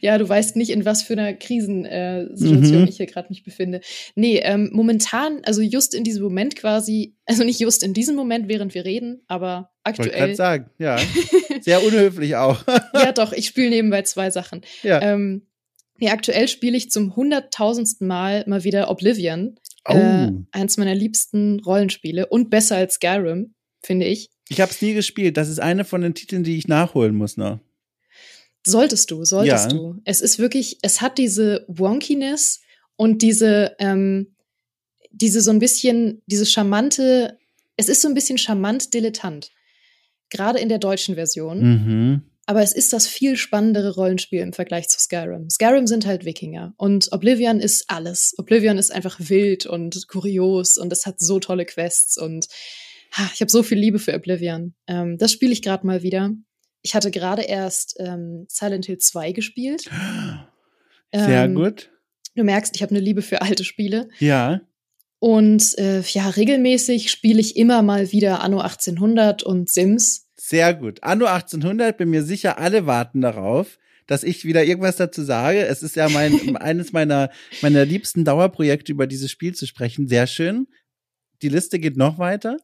[0.00, 2.88] Ja, du weißt nicht, in was für einer Krisensituation mhm.
[2.88, 3.80] ich hier gerade mich befinde.
[4.14, 8.48] Nee, ähm, momentan, also just in diesem Moment quasi, also nicht just in diesem Moment,
[8.48, 10.20] während wir reden, aber aktuell.
[10.20, 10.98] Wollte sagen, ja.
[11.60, 12.64] Sehr unhöflich auch.
[12.94, 14.62] ja, doch, ich spiele nebenbei zwei Sachen.
[14.82, 15.02] Ja.
[15.02, 15.46] Ähm,
[15.98, 19.56] nee, aktuell spiele ich zum hunderttausendsten Mal mal wieder Oblivion.
[19.88, 19.94] Oh.
[19.94, 24.30] Äh, eins meiner liebsten Rollenspiele und besser als Skyrim, finde ich.
[24.48, 25.36] Ich habe es nie gespielt.
[25.36, 27.60] Das ist eine von den Titeln, die ich nachholen muss noch.
[28.66, 29.78] Solltest du, solltest ja.
[29.78, 30.00] du.
[30.04, 32.60] Es ist wirklich, es hat diese Wonkiness
[32.96, 34.34] und diese, ähm,
[35.10, 37.38] diese so ein bisschen, diese charmante,
[37.76, 39.50] es ist so ein bisschen charmant dilettant.
[40.28, 41.60] Gerade in der deutschen Version.
[41.62, 42.22] Mhm.
[42.46, 45.48] Aber es ist das viel spannendere Rollenspiel im Vergleich zu Skyrim.
[45.48, 48.34] Skyrim sind halt Wikinger und Oblivion ist alles.
[48.38, 52.46] Oblivion ist einfach wild und kurios und es hat so tolle Quests und
[53.12, 54.74] ha, ich habe so viel Liebe für Oblivion.
[54.88, 56.32] Ähm, das spiele ich gerade mal wieder
[56.82, 59.90] ich hatte gerade erst ähm, Silent Hill 2 gespielt.
[61.12, 61.90] Sehr ähm, gut.
[62.34, 64.08] Du merkst, ich habe eine Liebe für alte Spiele.
[64.18, 64.60] Ja.
[65.18, 70.28] Und äh, ja, regelmäßig spiele ich immer mal wieder Anno 1800 und Sims.
[70.36, 71.02] Sehr gut.
[71.02, 75.66] Anno 1800, bin mir sicher, alle warten darauf, dass ich wieder irgendwas dazu sage.
[75.66, 80.08] Es ist ja mein, eines meiner, meiner liebsten Dauerprojekte, über dieses Spiel zu sprechen.
[80.08, 80.68] Sehr schön.
[81.42, 82.56] Die Liste geht noch weiter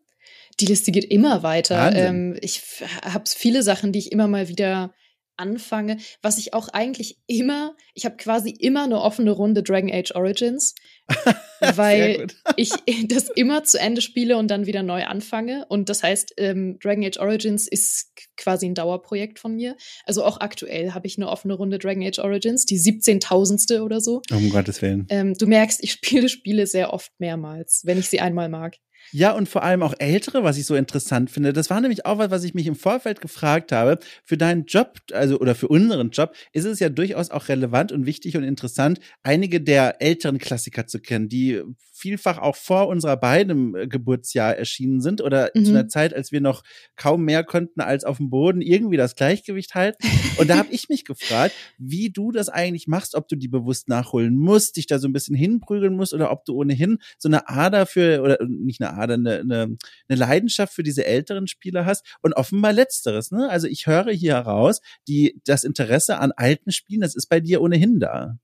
[0.60, 1.92] die Liste geht immer weiter.
[1.94, 2.62] Ähm, ich
[3.02, 4.94] habe viele Sachen, die ich immer mal wieder
[5.36, 10.12] anfange, was ich auch eigentlich immer, ich habe quasi immer eine offene Runde Dragon Age
[10.14, 10.74] Origins,
[11.60, 12.26] weil
[12.56, 12.70] ich
[13.08, 15.66] das immer zu Ende spiele und dann wieder neu anfange.
[15.68, 19.76] Und das heißt, ähm, Dragon Age Origins ist quasi ein Dauerprojekt von mir.
[20.04, 24.22] Also auch aktuell habe ich eine offene Runde Dragon Age Origins, die 17.000ste oder so.
[24.30, 25.06] Um Gottes Willen.
[25.10, 28.76] Ähm, du merkst, ich spiele Spiele sehr oft mehrmals, wenn ich sie einmal mag.
[29.12, 31.52] Ja, und vor allem auch ältere, was ich so interessant finde.
[31.52, 33.98] Das war nämlich auch was, was ich mich im Vorfeld gefragt habe.
[34.24, 38.06] Für deinen Job, also oder für unseren Job, ist es ja durchaus auch relevant und
[38.06, 41.62] wichtig und interessant, einige der älteren Klassiker zu kennen, die
[41.96, 45.64] vielfach auch vor unserer beiden äh, Geburtsjahr erschienen sind oder mhm.
[45.64, 46.62] zu einer Zeit, als wir noch
[46.96, 50.06] kaum mehr konnten als auf dem Boden irgendwie das Gleichgewicht halten.
[50.36, 53.88] Und da habe ich mich gefragt, wie du das eigentlich machst, ob du die bewusst
[53.88, 57.48] nachholen musst, dich da so ein bisschen hinprügeln musst oder ob du ohnehin so eine
[57.48, 59.76] Ader für, oder nicht eine Ader, eine, eine,
[60.08, 62.04] eine Leidenschaft für diese älteren Spieler hast.
[62.22, 63.48] Und offenbar letzteres, ne?
[63.50, 67.60] Also ich höre hier heraus, die, das Interesse an alten Spielen, das ist bei dir
[67.60, 68.38] ohnehin da.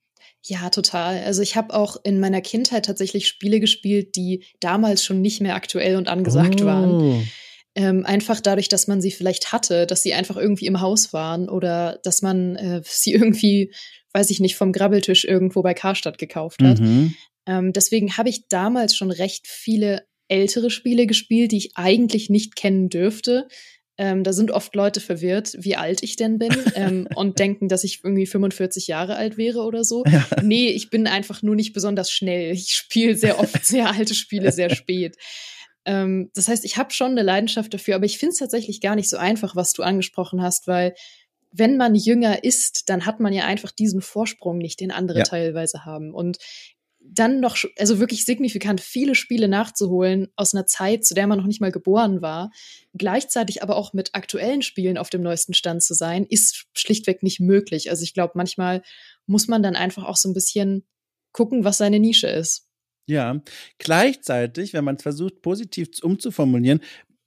[0.45, 1.23] Ja, total.
[1.25, 5.55] Also ich habe auch in meiner Kindheit tatsächlich Spiele gespielt, die damals schon nicht mehr
[5.55, 6.65] aktuell und angesagt oh.
[6.65, 7.29] waren.
[7.75, 11.49] Ähm, einfach dadurch, dass man sie vielleicht hatte, dass sie einfach irgendwie im Haus waren
[11.49, 13.73] oder dass man äh, sie irgendwie,
[14.13, 16.81] weiß ich nicht, vom Grabbeltisch irgendwo bei Karstadt gekauft hat.
[16.81, 17.15] Mhm.
[17.47, 22.57] Ähm, deswegen habe ich damals schon recht viele ältere Spiele gespielt, die ich eigentlich nicht
[22.57, 23.49] kennen dürfte,
[23.99, 27.85] ähm, da sind oft Leute verwirrt, wie alt ich denn bin ähm, und denken, dass
[27.85, 30.05] ich irgendwie 45 Jahre alt wäre oder so.
[30.07, 30.27] Ja.
[30.43, 32.53] Nee, ich bin einfach nur nicht besonders schnell.
[32.53, 35.17] Ich spiele sehr oft sehr alte Spiele sehr spät.
[35.85, 38.97] Ähm, das heißt, ich habe schon eine Leidenschaft dafür, aber ich finde es tatsächlich gar
[38.97, 40.95] nicht so einfach, was du angesprochen hast, weil
[41.53, 45.25] wenn man jünger ist, dann hat man ja einfach diesen Vorsprung nicht, den andere ja.
[45.25, 46.15] teilweise haben.
[46.15, 46.39] Und
[47.15, 51.47] dann noch, also wirklich signifikant viele Spiele nachzuholen aus einer Zeit, zu der man noch
[51.47, 52.51] nicht mal geboren war,
[52.95, 57.41] gleichzeitig aber auch mit aktuellen Spielen auf dem neuesten Stand zu sein, ist schlichtweg nicht
[57.41, 57.91] möglich.
[57.91, 58.83] Also ich glaube, manchmal
[59.27, 60.87] muss man dann einfach auch so ein bisschen
[61.33, 62.69] gucken, was seine Nische ist.
[63.07, 63.43] Ja,
[63.79, 66.81] gleichzeitig, wenn man es versucht, positiv umzuformulieren,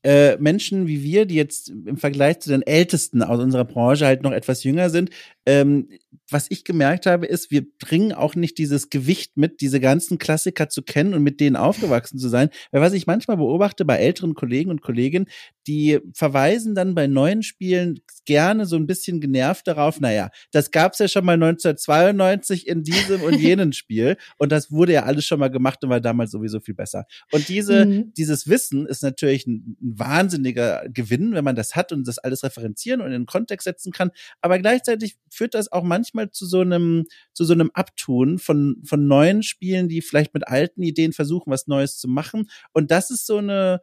[0.03, 4.21] äh, Menschen wie wir, die jetzt im Vergleich zu den Ältesten aus unserer Branche halt
[4.21, 5.09] noch etwas jünger sind,
[5.45, 5.89] ähm,
[6.29, 10.69] was ich gemerkt habe, ist, wir bringen auch nicht dieses Gewicht mit, diese ganzen Klassiker
[10.69, 12.49] zu kennen und mit denen aufgewachsen zu sein.
[12.71, 15.27] Weil was ich manchmal beobachte bei älteren Kollegen und Kolleginnen,
[15.67, 20.99] die verweisen dann bei neuen Spielen gerne so ein bisschen genervt darauf, naja, das gab's
[20.99, 25.39] ja schon mal 1992 in diesem und jenen Spiel und das wurde ja alles schon
[25.39, 27.05] mal gemacht und war damals sowieso viel besser.
[27.31, 28.13] Und diese, mhm.
[28.13, 32.43] dieses Wissen ist natürlich ein, ein wahnsinniger Gewinn, wenn man das hat und das alles
[32.43, 34.11] referenzieren und in den Kontext setzen kann.
[34.41, 39.07] Aber gleichzeitig führt das auch manchmal zu so einem, zu so einem Abtun von, von
[39.07, 42.49] neuen Spielen, die vielleicht mit alten Ideen versuchen, was Neues zu machen.
[42.73, 43.81] Und das ist so eine,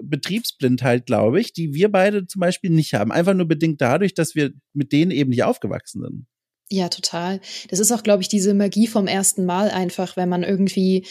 [0.00, 3.12] Betriebsblindheit, glaube ich, die wir beide zum Beispiel nicht haben.
[3.12, 6.26] Einfach nur bedingt dadurch, dass wir mit denen eben nicht aufgewachsen sind.
[6.70, 7.40] Ja, total.
[7.68, 11.06] Das ist auch, glaube ich, diese Magie vom ersten Mal einfach, wenn man irgendwie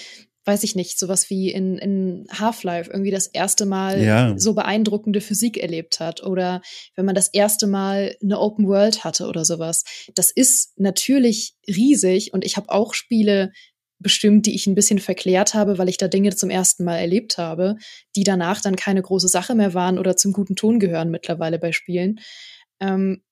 [0.45, 4.37] weiß ich nicht, sowas wie in, in Half-Life irgendwie das erste Mal ja.
[4.37, 6.61] so beeindruckende Physik erlebt hat oder
[6.95, 9.83] wenn man das erste Mal eine Open World hatte oder sowas.
[10.15, 13.51] Das ist natürlich riesig und ich habe auch Spiele
[13.99, 17.37] bestimmt, die ich ein bisschen verklärt habe, weil ich da Dinge zum ersten Mal erlebt
[17.37, 17.77] habe,
[18.15, 21.71] die danach dann keine große Sache mehr waren oder zum guten Ton gehören mittlerweile bei
[21.71, 22.19] Spielen.
[22.81, 23.23] Ähm,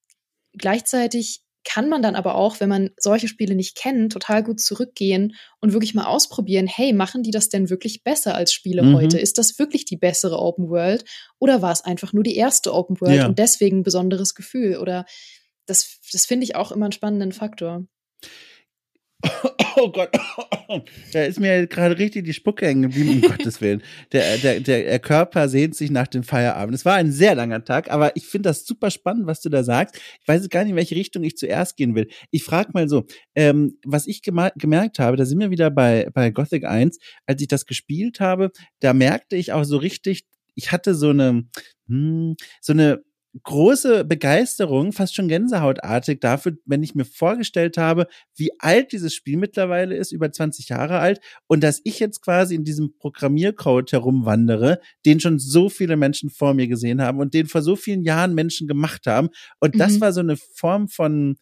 [0.57, 5.35] gleichzeitig kann man dann aber auch, wenn man solche Spiele nicht kennt, total gut zurückgehen
[5.59, 8.95] und wirklich mal ausprobieren, hey, machen die das denn wirklich besser als Spiele mhm.
[8.95, 9.19] heute?
[9.19, 11.05] Ist das wirklich die bessere Open World
[11.39, 13.27] oder war es einfach nur die erste Open World ja.
[13.27, 14.77] und deswegen ein besonderes Gefühl?
[14.77, 15.05] Oder
[15.65, 17.85] das, das finde ich auch immer einen spannenden Faktor.
[19.77, 20.09] Oh Gott,
[21.13, 23.81] da ist mir gerade richtig die Spucke hängen geblieben, um Gottes Willen.
[24.11, 26.75] Der, der, der Körper sehnt sich nach dem Feierabend.
[26.75, 29.63] Es war ein sehr langer Tag, aber ich finde das super spannend, was du da
[29.63, 29.95] sagst.
[30.21, 32.09] Ich weiß gar nicht, in welche Richtung ich zuerst gehen will.
[32.31, 36.31] Ich frage mal so, ähm, was ich gemerkt habe, da sind wir wieder bei, bei
[36.31, 38.51] Gothic 1, als ich das gespielt habe,
[38.81, 41.45] da merkte ich auch so richtig, ich hatte so eine,
[41.87, 43.01] hm, so eine
[43.43, 49.37] große Begeisterung, fast schon gänsehautartig dafür, wenn ich mir vorgestellt habe, wie alt dieses Spiel
[49.37, 54.79] mittlerweile ist, über 20 Jahre alt, und dass ich jetzt quasi in diesem Programmiercode herumwandere,
[55.05, 58.35] den schon so viele Menschen vor mir gesehen haben und den vor so vielen Jahren
[58.35, 59.29] Menschen gemacht haben.
[59.59, 60.01] Und das mhm.
[60.01, 61.37] war so eine Form von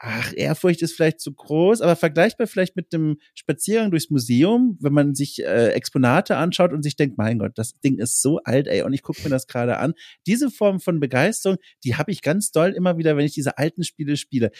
[0.00, 4.94] ach, Ehrfurcht ist vielleicht zu groß, aber vergleichbar vielleicht mit dem Spaziergang durchs Museum, wenn
[4.94, 8.66] man sich äh, Exponate anschaut und sich denkt, mein Gott, das Ding ist so alt,
[8.66, 9.92] ey, und ich gucke mir das gerade an.
[10.26, 13.84] Diese Form von Begeisterung, die habe ich ganz doll immer wieder, wenn ich diese alten
[13.84, 14.50] Spiele spiele.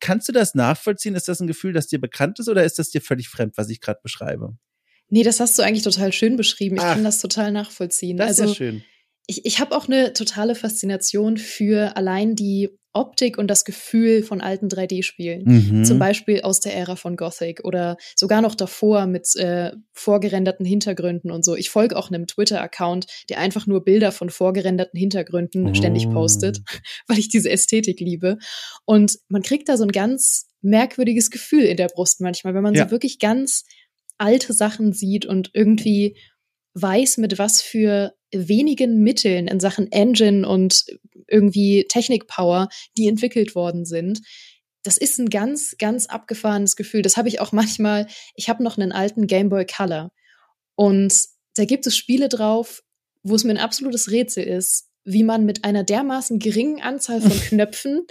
[0.00, 1.14] Kannst du das nachvollziehen?
[1.14, 3.70] Ist das ein Gefühl, das dir bekannt ist oder ist das dir völlig fremd, was
[3.70, 4.56] ich gerade beschreibe?
[5.10, 6.76] Nee, das hast du eigentlich total schön beschrieben.
[6.76, 8.16] Ich ach, kann das total nachvollziehen.
[8.16, 8.84] Das ist also, ja schön.
[9.28, 14.40] Ich, ich habe auch eine totale Faszination für allein die Optik und das Gefühl von
[14.40, 15.44] alten 3D-Spielen.
[15.44, 15.84] Mhm.
[15.84, 21.30] Zum Beispiel aus der Ära von Gothic oder sogar noch davor mit äh, vorgerenderten Hintergründen
[21.30, 21.54] und so.
[21.54, 25.74] Ich folge auch einem Twitter-Account, der einfach nur Bilder von vorgerenderten Hintergründen oh.
[25.74, 26.60] ständig postet,
[27.06, 28.38] weil ich diese Ästhetik liebe.
[28.84, 32.74] Und man kriegt da so ein ganz merkwürdiges Gefühl in der Brust manchmal, wenn man
[32.74, 32.86] ja.
[32.86, 33.64] so wirklich ganz
[34.16, 36.16] alte Sachen sieht und irgendwie
[36.80, 40.84] weiß, mit was für wenigen Mitteln in Sachen Engine und
[41.26, 44.20] irgendwie Technikpower, die entwickelt worden sind.
[44.82, 47.02] Das ist ein ganz, ganz abgefahrenes Gefühl.
[47.02, 48.06] Das habe ich auch manchmal.
[48.34, 50.10] Ich habe noch einen alten Game Boy Color
[50.76, 51.12] und
[51.56, 52.82] da gibt es Spiele drauf,
[53.22, 57.32] wo es mir ein absolutes Rätsel ist, wie man mit einer dermaßen geringen Anzahl von
[57.48, 58.06] Knöpfen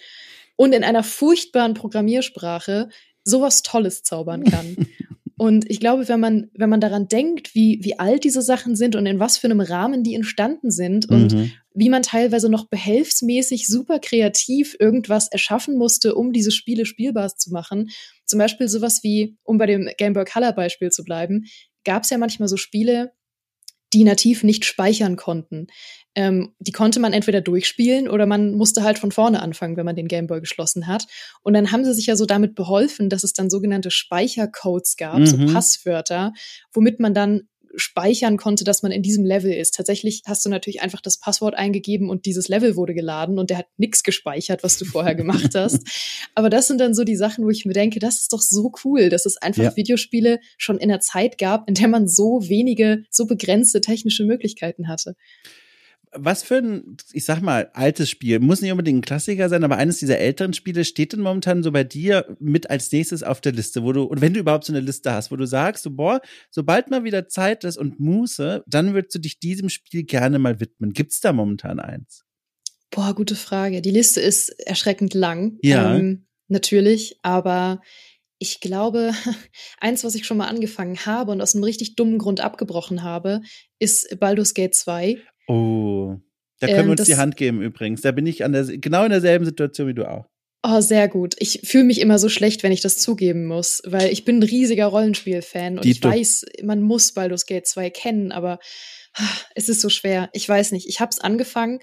[0.55, 2.89] und in einer furchtbaren Programmiersprache
[3.23, 4.87] sowas Tolles zaubern kann.
[5.37, 8.95] Und ich glaube, wenn man, wenn man daran denkt, wie, wie alt diese Sachen sind
[8.95, 11.51] und in was für einem Rahmen die entstanden sind und mhm.
[11.75, 17.51] wie man teilweise noch behelfsmäßig super kreativ irgendwas erschaffen musste, um diese Spiele spielbar zu
[17.51, 17.89] machen.
[18.25, 21.45] Zum Beispiel sowas wie, um bei dem Game Boy Color Beispiel zu bleiben,
[21.83, 23.11] gab es ja manchmal so Spiele,
[23.93, 25.67] die nativ nicht speichern konnten.
[26.15, 29.95] Ähm, die konnte man entweder durchspielen oder man musste halt von vorne anfangen, wenn man
[29.95, 31.05] den Gameboy geschlossen hat.
[31.43, 35.19] Und dann haben sie sich ja so damit beholfen, dass es dann sogenannte Speichercodes gab,
[35.19, 35.25] mhm.
[35.27, 36.33] so Passwörter,
[36.73, 39.75] womit man dann speichern konnte, dass man in diesem Level ist.
[39.75, 43.59] Tatsächlich hast du natürlich einfach das Passwort eingegeben und dieses Level wurde geladen und der
[43.59, 45.83] hat nichts gespeichert, was du vorher gemacht hast.
[46.35, 48.71] Aber das sind dann so die Sachen, wo ich mir denke, das ist doch so
[48.83, 49.75] cool, dass es einfach ja.
[49.75, 54.87] Videospiele schon in der Zeit gab, in der man so wenige, so begrenzte technische Möglichkeiten
[54.87, 55.15] hatte
[56.13, 59.77] was für ein, ich sag mal, altes Spiel, muss nicht unbedingt ein Klassiker sein, aber
[59.77, 63.51] eines dieser älteren Spiele steht denn momentan so bei dir mit als nächstes auf der
[63.51, 65.91] Liste, wo du, und wenn du überhaupt so eine Liste hast, wo du sagst, so,
[65.91, 70.39] boah, sobald mal wieder Zeit ist und Muße, dann würdest du dich diesem Spiel gerne
[70.39, 70.93] mal widmen.
[70.93, 72.23] Gibt's da momentan eins?
[72.89, 73.81] Boah, gute Frage.
[73.81, 75.57] Die Liste ist erschreckend lang.
[75.61, 75.95] Ja.
[75.95, 77.81] Ähm, natürlich, aber
[78.39, 79.11] ich glaube,
[79.79, 83.41] eins, was ich schon mal angefangen habe und aus einem richtig dummen Grund abgebrochen habe,
[83.79, 85.17] ist Baldur's Gate 2.
[85.47, 86.17] Oh,
[86.59, 88.01] da können ähm, wir uns die Hand geben übrigens.
[88.01, 90.25] Da bin ich an der, genau in derselben Situation wie du auch.
[90.63, 91.35] Oh, sehr gut.
[91.39, 94.43] Ich fühle mich immer so schlecht, wenn ich das zugeben muss, weil ich bin ein
[94.43, 98.59] riesiger Rollenspiel-Fan und ich weiß, man muss Baldur's Gate 2 kennen, aber
[99.13, 99.23] ah,
[99.55, 100.29] es ist so schwer.
[100.33, 100.87] Ich weiß nicht.
[100.89, 101.79] Ich habe es angefangen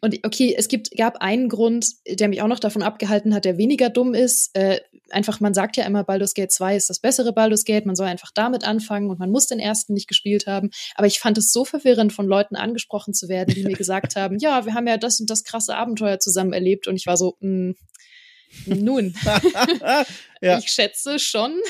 [0.00, 3.58] und okay, es gibt, gab einen Grund, der mich auch noch davon abgehalten hat, der
[3.58, 4.50] weniger dumm ist.
[4.54, 4.80] Äh,
[5.10, 8.06] einfach, man sagt ja immer, Baldur's Gate 2 ist das bessere Baldur's Gate, man soll
[8.06, 10.70] einfach damit anfangen und man muss den ersten nicht gespielt haben.
[10.94, 14.38] Aber ich fand es so verwirrend, von Leuten angesprochen zu werden, die mir gesagt haben,
[14.40, 16.86] ja, wir haben ja das und das krasse Abenteuer zusammen erlebt.
[16.86, 17.74] Und ich war so, mh, mm,
[18.66, 19.14] nun,
[20.40, 20.58] ja.
[20.58, 21.60] ich schätze schon.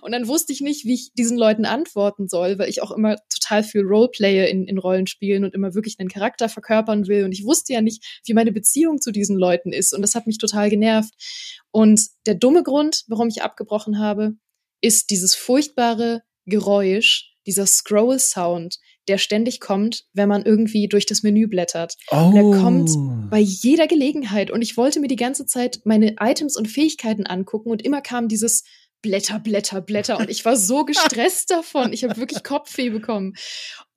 [0.00, 3.16] Und dann wusste ich nicht, wie ich diesen Leuten antworten soll, weil ich auch immer
[3.28, 7.24] total viel Roleplaye in, in Rollenspielen und immer wirklich einen Charakter verkörpern will.
[7.24, 9.92] Und ich wusste ja nicht, wie meine Beziehung zu diesen Leuten ist.
[9.92, 11.14] Und das hat mich total genervt.
[11.70, 14.36] Und der dumme Grund, warum ich abgebrochen habe,
[14.80, 21.46] ist dieses furchtbare Geräusch, dieser Scroll-Sound, der ständig kommt, wenn man irgendwie durch das Menü
[21.46, 21.94] blättert.
[22.10, 22.32] Oh.
[22.34, 22.90] Der kommt
[23.30, 24.50] bei jeder Gelegenheit.
[24.50, 28.28] Und ich wollte mir die ganze Zeit meine Items und Fähigkeiten angucken und immer kam
[28.28, 28.64] dieses
[29.02, 30.18] Blätter, Blätter, Blätter.
[30.18, 31.92] Und ich war so gestresst davon.
[31.92, 33.34] Ich habe wirklich Kopfweh bekommen.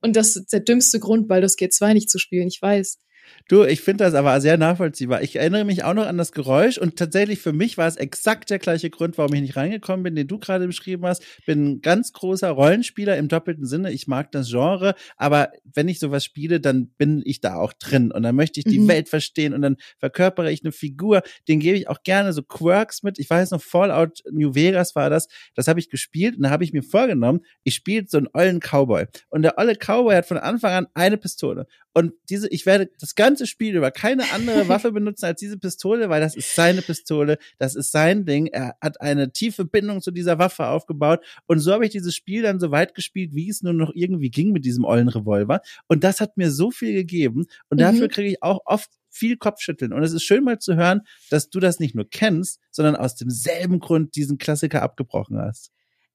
[0.01, 2.99] Und das ist der dümmste Grund, weil das G2 nicht zu spielen, ich weiß.
[3.47, 5.23] Du, ich finde das aber sehr nachvollziehbar.
[5.23, 8.49] Ich erinnere mich auch noch an das Geräusch und tatsächlich für mich war es exakt
[8.49, 11.23] der gleiche Grund, warum ich nicht reingekommen bin, den du gerade beschrieben hast.
[11.45, 13.91] Bin ein ganz großer Rollenspieler im doppelten Sinne.
[13.91, 18.11] Ich mag das Genre, aber wenn ich sowas spiele, dann bin ich da auch drin
[18.11, 18.87] und dann möchte ich die mhm.
[18.87, 21.23] Welt verstehen und dann verkörpere ich eine Figur.
[21.47, 23.17] Den gebe ich auch gerne so Quirks mit.
[23.17, 25.27] Ich weiß noch, Fallout New Vegas war das.
[25.55, 28.59] Das habe ich gespielt und da habe ich mir vorgenommen, ich spiele so einen ollen
[28.59, 29.05] Cowboy.
[29.29, 31.65] Und der olle Cowboy hat von Anfang an eine Pistole.
[31.93, 36.09] Und diese, ich werde das ganze Spiel über keine andere Waffe benutzen als diese Pistole,
[36.09, 38.47] weil das ist seine Pistole, das ist sein Ding.
[38.47, 41.19] Er hat eine tiefe Bindung zu dieser Waffe aufgebaut.
[41.45, 44.29] Und so habe ich dieses Spiel dann so weit gespielt, wie es nur noch irgendwie
[44.29, 45.59] ging mit diesem ollen Revolver.
[45.87, 47.47] Und das hat mir so viel gegeben.
[47.69, 47.81] Und mhm.
[47.81, 49.91] dafür kriege ich auch oft viel Kopfschütteln.
[49.91, 53.15] Und es ist schön mal zu hören, dass du das nicht nur kennst, sondern aus
[53.15, 55.71] demselben Grund diesen Klassiker abgebrochen hast.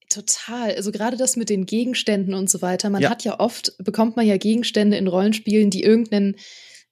[0.09, 0.75] Total.
[0.75, 2.89] Also gerade das mit den Gegenständen und so weiter.
[2.89, 3.11] Man ja.
[3.11, 6.37] hat ja oft, bekommt man ja Gegenstände in Rollenspielen, die irgendeinen,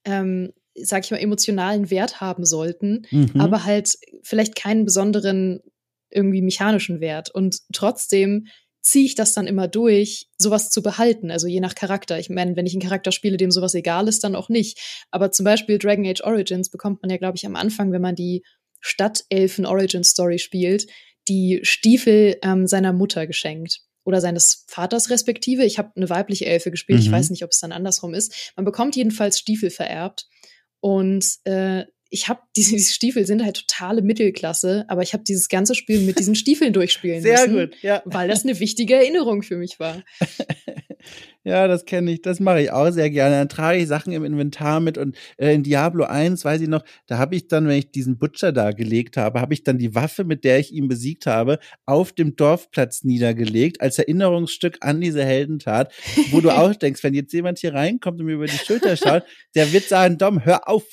[0.05, 3.33] ähm, sag ich mal, emotionalen Wert haben sollten, mhm.
[3.41, 5.61] aber halt vielleicht keinen besonderen
[6.11, 7.31] irgendwie mechanischen Wert.
[7.31, 8.47] Und trotzdem
[8.83, 11.31] ziehe ich das dann immer durch, sowas zu behalten.
[11.31, 12.19] Also je nach Charakter.
[12.19, 15.07] Ich meine, wenn ich einen Charakter spiele, dem sowas egal ist, dann auch nicht.
[15.11, 18.17] Aber zum Beispiel Dragon Age Origins bekommt man ja, glaube ich, am Anfang, wenn man
[18.17, 18.43] die
[18.81, 20.87] Stadtelfen Origin Story spielt,
[21.29, 25.65] die Stiefel ähm, seiner Mutter geschenkt oder seines Vaters respektive.
[25.65, 27.01] Ich habe eine weibliche Elfe gespielt.
[27.01, 27.07] Mhm.
[27.07, 28.53] Ich weiß nicht, ob es dann andersrum ist.
[28.57, 30.27] Man bekommt jedenfalls Stiefel vererbt
[30.81, 35.49] und äh, ich habe diese, diese Stiefel sind halt totale Mittelklasse, aber ich habe dieses
[35.49, 38.03] ganze Spiel mit diesen Stiefeln durchspielen Sehr müssen, gut, ja.
[38.05, 40.03] weil das eine wichtige Erinnerung für mich war.
[41.45, 42.23] Ja, das kenne ich.
[42.23, 43.37] Das mache ich auch sehr gerne.
[43.37, 46.85] Dann trage ich Sachen im Inventar mit und äh, in Diablo 1, weiß ich noch,
[47.07, 49.95] da habe ich dann, wenn ich diesen Butcher da gelegt habe, habe ich dann die
[49.95, 55.25] Waffe, mit der ich ihn besiegt habe, auf dem Dorfplatz niedergelegt, als Erinnerungsstück an diese
[55.25, 55.93] Heldentat,
[56.31, 59.25] wo du auch denkst, wenn jetzt jemand hier reinkommt und mir über die Schulter schaut,
[59.57, 60.85] der wird sagen, Dom, hör auf,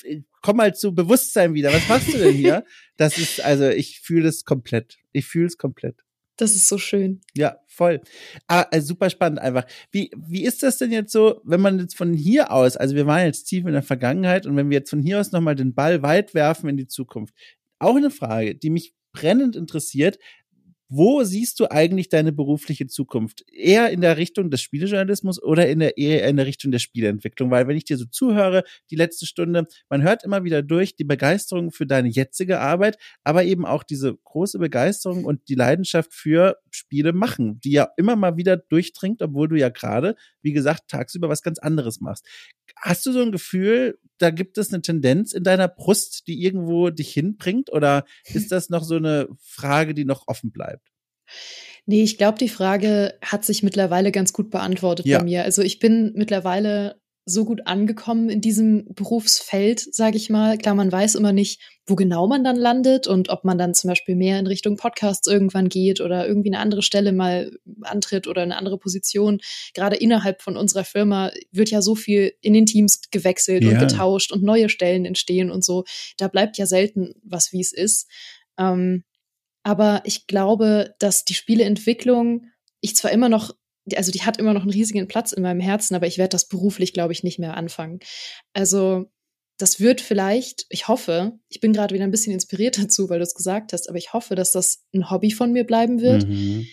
[0.42, 1.72] komm mal zu Bewusstsein wieder.
[1.72, 2.64] Was machst du denn hier?
[2.98, 4.98] Das ist, also ich fühle es komplett.
[5.12, 6.04] Ich fühle es komplett.
[6.40, 7.20] Das ist so schön.
[7.36, 8.00] Ja, voll.
[8.48, 9.66] Ah, also super spannend einfach.
[9.92, 13.06] Wie, wie ist das denn jetzt so, wenn man jetzt von hier aus, also wir
[13.06, 15.76] waren jetzt tief in der Vergangenheit und wenn wir jetzt von hier aus nochmal den
[15.76, 17.34] Ball weit werfen in die Zukunft.
[17.78, 20.18] Auch eine Frage, die mich brennend interessiert.
[20.92, 23.46] Wo siehst du eigentlich deine berufliche Zukunft?
[23.52, 27.52] Eher in der Richtung des Spielejournalismus oder in der, eher in der Richtung der Spieleentwicklung?
[27.52, 31.04] Weil wenn ich dir so zuhöre, die letzte Stunde, man hört immer wieder durch die
[31.04, 36.58] Begeisterung für deine jetzige Arbeit, aber eben auch diese große Begeisterung und die Leidenschaft für
[36.72, 41.30] Spiele machen, die ja immer mal wieder durchdringt, obwohl du ja gerade, wie gesagt, tagsüber
[41.30, 42.26] was ganz anderes machst.
[42.82, 46.90] Hast du so ein Gefühl, da gibt es eine Tendenz in deiner Brust, die irgendwo
[46.90, 47.72] dich hinbringt?
[47.72, 50.88] Oder ist das noch so eine Frage, die noch offen bleibt?
[51.86, 55.20] Nee, ich glaube, die Frage hat sich mittlerweile ganz gut beantwortet ja.
[55.20, 55.44] bei mir.
[55.44, 60.58] Also ich bin mittlerweile so gut angekommen in diesem Berufsfeld, sage ich mal.
[60.58, 63.90] Klar, man weiß immer nicht, wo genau man dann landet und ob man dann zum
[63.90, 67.52] Beispiel mehr in Richtung Podcasts irgendwann geht oder irgendwie eine andere Stelle mal
[67.82, 69.40] antritt oder eine andere Position.
[69.74, 73.72] Gerade innerhalb von unserer Firma wird ja so viel in den Teams gewechselt ja.
[73.72, 75.84] und getauscht und neue Stellen entstehen und so.
[76.18, 78.08] Da bleibt ja selten was, wie es ist.
[78.58, 79.04] Ähm,
[79.64, 82.46] aber ich glaube, dass die Spieleentwicklung
[82.82, 83.54] ich zwar immer noch
[83.98, 86.48] also die hat immer noch einen riesigen Platz in meinem Herzen, aber ich werde das
[86.48, 88.00] beruflich, glaube ich, nicht mehr anfangen.
[88.54, 89.06] Also
[89.58, 93.24] das wird vielleicht, ich hoffe, ich bin gerade wieder ein bisschen inspiriert dazu, weil du
[93.24, 96.28] es gesagt hast, aber ich hoffe, dass das ein Hobby von mir bleiben wird.
[96.28, 96.68] Mhm.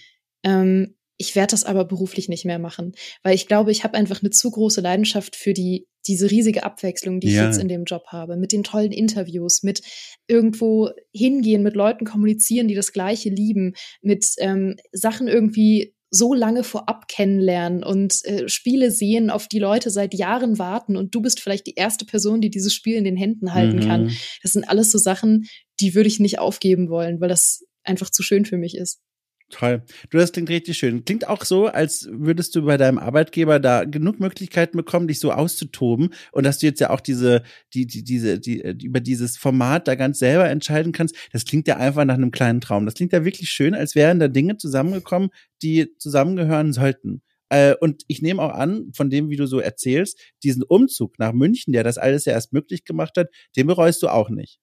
[0.44, 2.92] Ähm, ich werde das aber beruflich nicht mehr machen,
[3.22, 7.18] weil ich glaube, ich habe einfach eine zu große Leidenschaft für die diese riesige Abwechslung,
[7.18, 7.46] die ich Ja.
[7.46, 9.82] jetzt in dem Job habe, mit den tollen Interviews, mit
[10.28, 16.64] irgendwo hingehen, mit Leuten kommunizieren, die das Gleiche lieben, mit ähm, Sachen irgendwie so lange
[16.64, 21.40] vorab kennenlernen und äh, Spiele sehen, auf die Leute seit Jahren warten und du bist
[21.40, 24.04] vielleicht die erste Person, die dieses Spiel in den Händen halten kann.
[24.04, 24.16] Mhm.
[24.42, 25.46] Das sind alles so Sachen,
[25.80, 29.00] die würde ich nicht aufgeben wollen, weil das einfach zu schön für mich ist.
[29.48, 29.82] Toll.
[30.10, 31.04] Du, das klingt richtig schön.
[31.04, 35.30] Klingt auch so, als würdest du bei deinem Arbeitgeber da genug Möglichkeiten bekommen, dich so
[35.30, 39.36] auszutoben und dass du jetzt ja auch diese, die, die, diese, die, äh, über dieses
[39.36, 41.14] Format da ganz selber entscheiden kannst.
[41.32, 42.86] Das klingt ja einfach nach einem kleinen Traum.
[42.86, 45.30] Das klingt ja wirklich schön, als wären da Dinge zusammengekommen,
[45.62, 47.22] die zusammengehören sollten.
[47.48, 51.32] Äh, Und ich nehme auch an, von dem, wie du so erzählst, diesen Umzug nach
[51.32, 54.58] München, der das alles ja erst möglich gemacht hat, den bereust du auch nicht.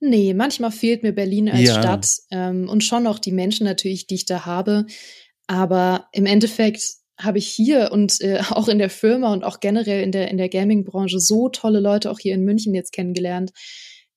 [0.00, 1.74] Nee, manchmal fehlt mir Berlin als Ja.
[1.74, 4.86] Stadt ähm, und schon noch die Menschen natürlich, die ich da habe.
[5.46, 6.82] Aber im Endeffekt
[7.18, 10.38] habe ich hier und äh, auch in der Firma und auch generell in der, in
[10.38, 13.52] der Gaming-Branche so tolle Leute auch hier in München jetzt kennengelernt,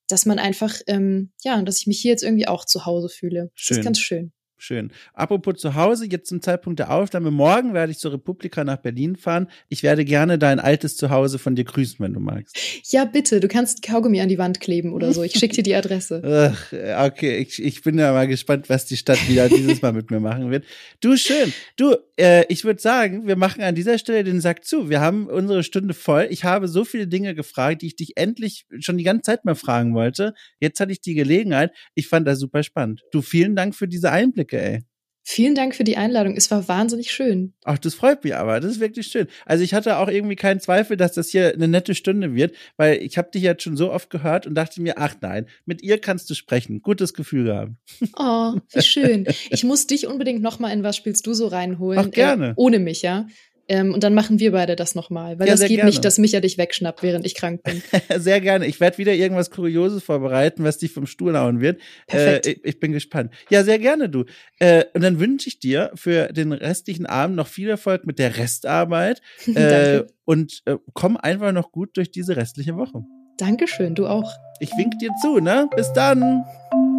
[0.08, 3.50] dass man einfach, ähm, ja, dass ich mich hier jetzt irgendwie auch zu Hause fühle.
[3.54, 3.78] Das Schön.
[3.78, 4.32] ist ganz schön.
[4.58, 4.90] Schön.
[5.12, 7.30] Apropos zu Hause, jetzt zum Zeitpunkt der Aufnahme.
[7.30, 9.48] Morgen werde ich zur Republika nach Berlin fahren.
[9.68, 12.58] Ich werde gerne dein altes Zuhause von dir grüßen, wenn du magst.
[12.90, 15.22] Ja, bitte, du kannst Kaugummi an die Wand kleben oder so.
[15.22, 16.54] Ich schicke dir die Adresse.
[16.96, 20.10] Ach, okay, ich, ich bin ja mal gespannt, was die Stadt wieder dieses Mal mit
[20.10, 20.64] mir machen wird.
[21.00, 21.52] Du, schön.
[21.76, 24.88] Du, äh, ich würde sagen, wir machen an dieser Stelle den Sack zu.
[24.88, 26.28] Wir haben unsere Stunde voll.
[26.30, 29.54] Ich habe so viele Dinge gefragt, die ich dich endlich schon die ganze Zeit mal
[29.54, 30.32] fragen wollte.
[30.60, 31.72] Jetzt hatte ich die Gelegenheit.
[31.94, 33.02] Ich fand das super spannend.
[33.12, 34.84] Du, vielen Dank für diese Einblicke, ey.
[35.28, 36.36] Vielen Dank für die Einladung.
[36.36, 37.52] Es war wahnsinnig schön.
[37.64, 38.60] Ach, das freut mich aber.
[38.60, 39.26] Das ist wirklich schön.
[39.44, 43.02] Also ich hatte auch irgendwie keinen Zweifel, dass das hier eine nette Stunde wird, weil
[43.02, 46.00] ich habe dich jetzt schon so oft gehört und dachte mir, ach nein, mit ihr
[46.00, 46.80] kannst du sprechen.
[46.80, 47.78] Gutes Gefühl haben.
[48.16, 49.26] Oh, wie schön.
[49.50, 51.98] Ich muss dich unbedingt noch mal in was spielst du so reinholen.
[51.98, 52.50] Ach, gerne.
[52.50, 53.26] Äh, ohne mich, ja.
[53.68, 55.90] Ähm, und dann machen wir beide das noch mal, weil Ja, das geht gerne.
[55.90, 57.82] nicht, dass Micha dich wegschnappt, während ich krank bin.
[58.16, 58.66] Sehr gerne.
[58.66, 61.80] Ich werde wieder irgendwas Kurioses vorbereiten, was dich vom Stuhl hauen wird.
[62.06, 62.46] Perfekt.
[62.46, 63.32] Äh, ich, ich bin gespannt.
[63.50, 64.24] Ja, sehr gerne, du.
[64.58, 68.36] Äh, und dann wünsche ich dir für den restlichen Abend noch viel Erfolg mit der
[68.38, 69.20] Restarbeit.
[69.46, 70.06] Äh, Danke.
[70.24, 73.02] und äh, komm einfach noch gut durch diese restliche Woche.
[73.38, 74.30] Dankeschön, du auch.
[74.60, 75.68] Ich wink dir zu, ne?
[75.76, 76.44] Bis dann.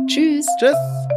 [0.08, 0.46] Tschüss.
[0.60, 1.17] Tschüss.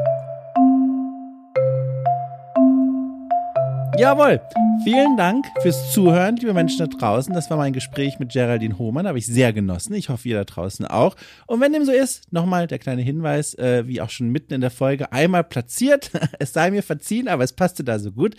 [4.01, 4.40] Jawohl.
[4.82, 7.34] Vielen Dank fürs Zuhören, liebe Menschen da draußen.
[7.34, 9.07] Das war mein Gespräch mit Geraldine Hohmann.
[9.07, 9.92] Habe ich sehr genossen.
[9.92, 11.16] Ich hoffe, ihr da draußen auch.
[11.46, 14.62] Und wenn dem so ist, nochmal der kleine Hinweis, äh, wie auch schon mitten in
[14.62, 16.12] der Folge, einmal platziert.
[16.38, 18.36] es sei mir verziehen, aber es passte da so gut.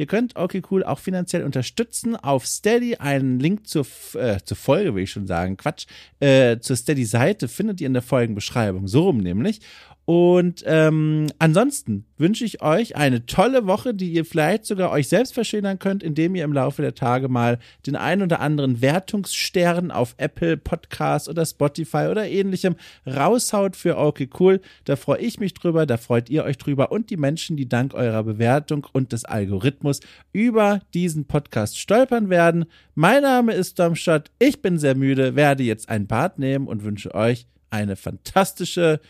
[0.00, 2.96] Ihr könnt okay cool auch finanziell unterstützen auf Steady.
[2.96, 5.58] Einen Link zur, äh, zur Folge, will ich schon sagen.
[5.58, 5.84] Quatsch.
[6.20, 8.88] Äh, zur Steady-Seite findet ihr in der Folgenbeschreibung.
[8.88, 9.60] So rum nämlich.
[10.12, 15.34] Und ähm, ansonsten wünsche ich euch eine tolle Woche, die ihr vielleicht sogar euch selbst
[15.34, 20.14] verschönern könnt, indem ihr im Laufe der Tage mal den ein oder anderen Wertungsstern auf
[20.18, 22.74] Apple Podcasts oder Spotify oder ähnlichem
[23.06, 24.60] raushaut für okay cool.
[24.84, 27.94] Da freue ich mich drüber, da freut ihr euch drüber und die Menschen, die dank
[27.94, 29.89] eurer Bewertung und des Algorithmus
[30.32, 32.66] über diesen Podcast stolpern werden.
[32.94, 37.12] Mein Name ist Domschott, ich bin sehr müde, werde jetzt ein Bad nehmen und wünsche
[37.16, 39.00] euch eine fantastische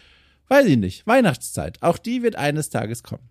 [0.51, 1.79] weiß ich nicht, Weihnachtszeit.
[1.81, 3.30] Auch die wird eines Tages kommen.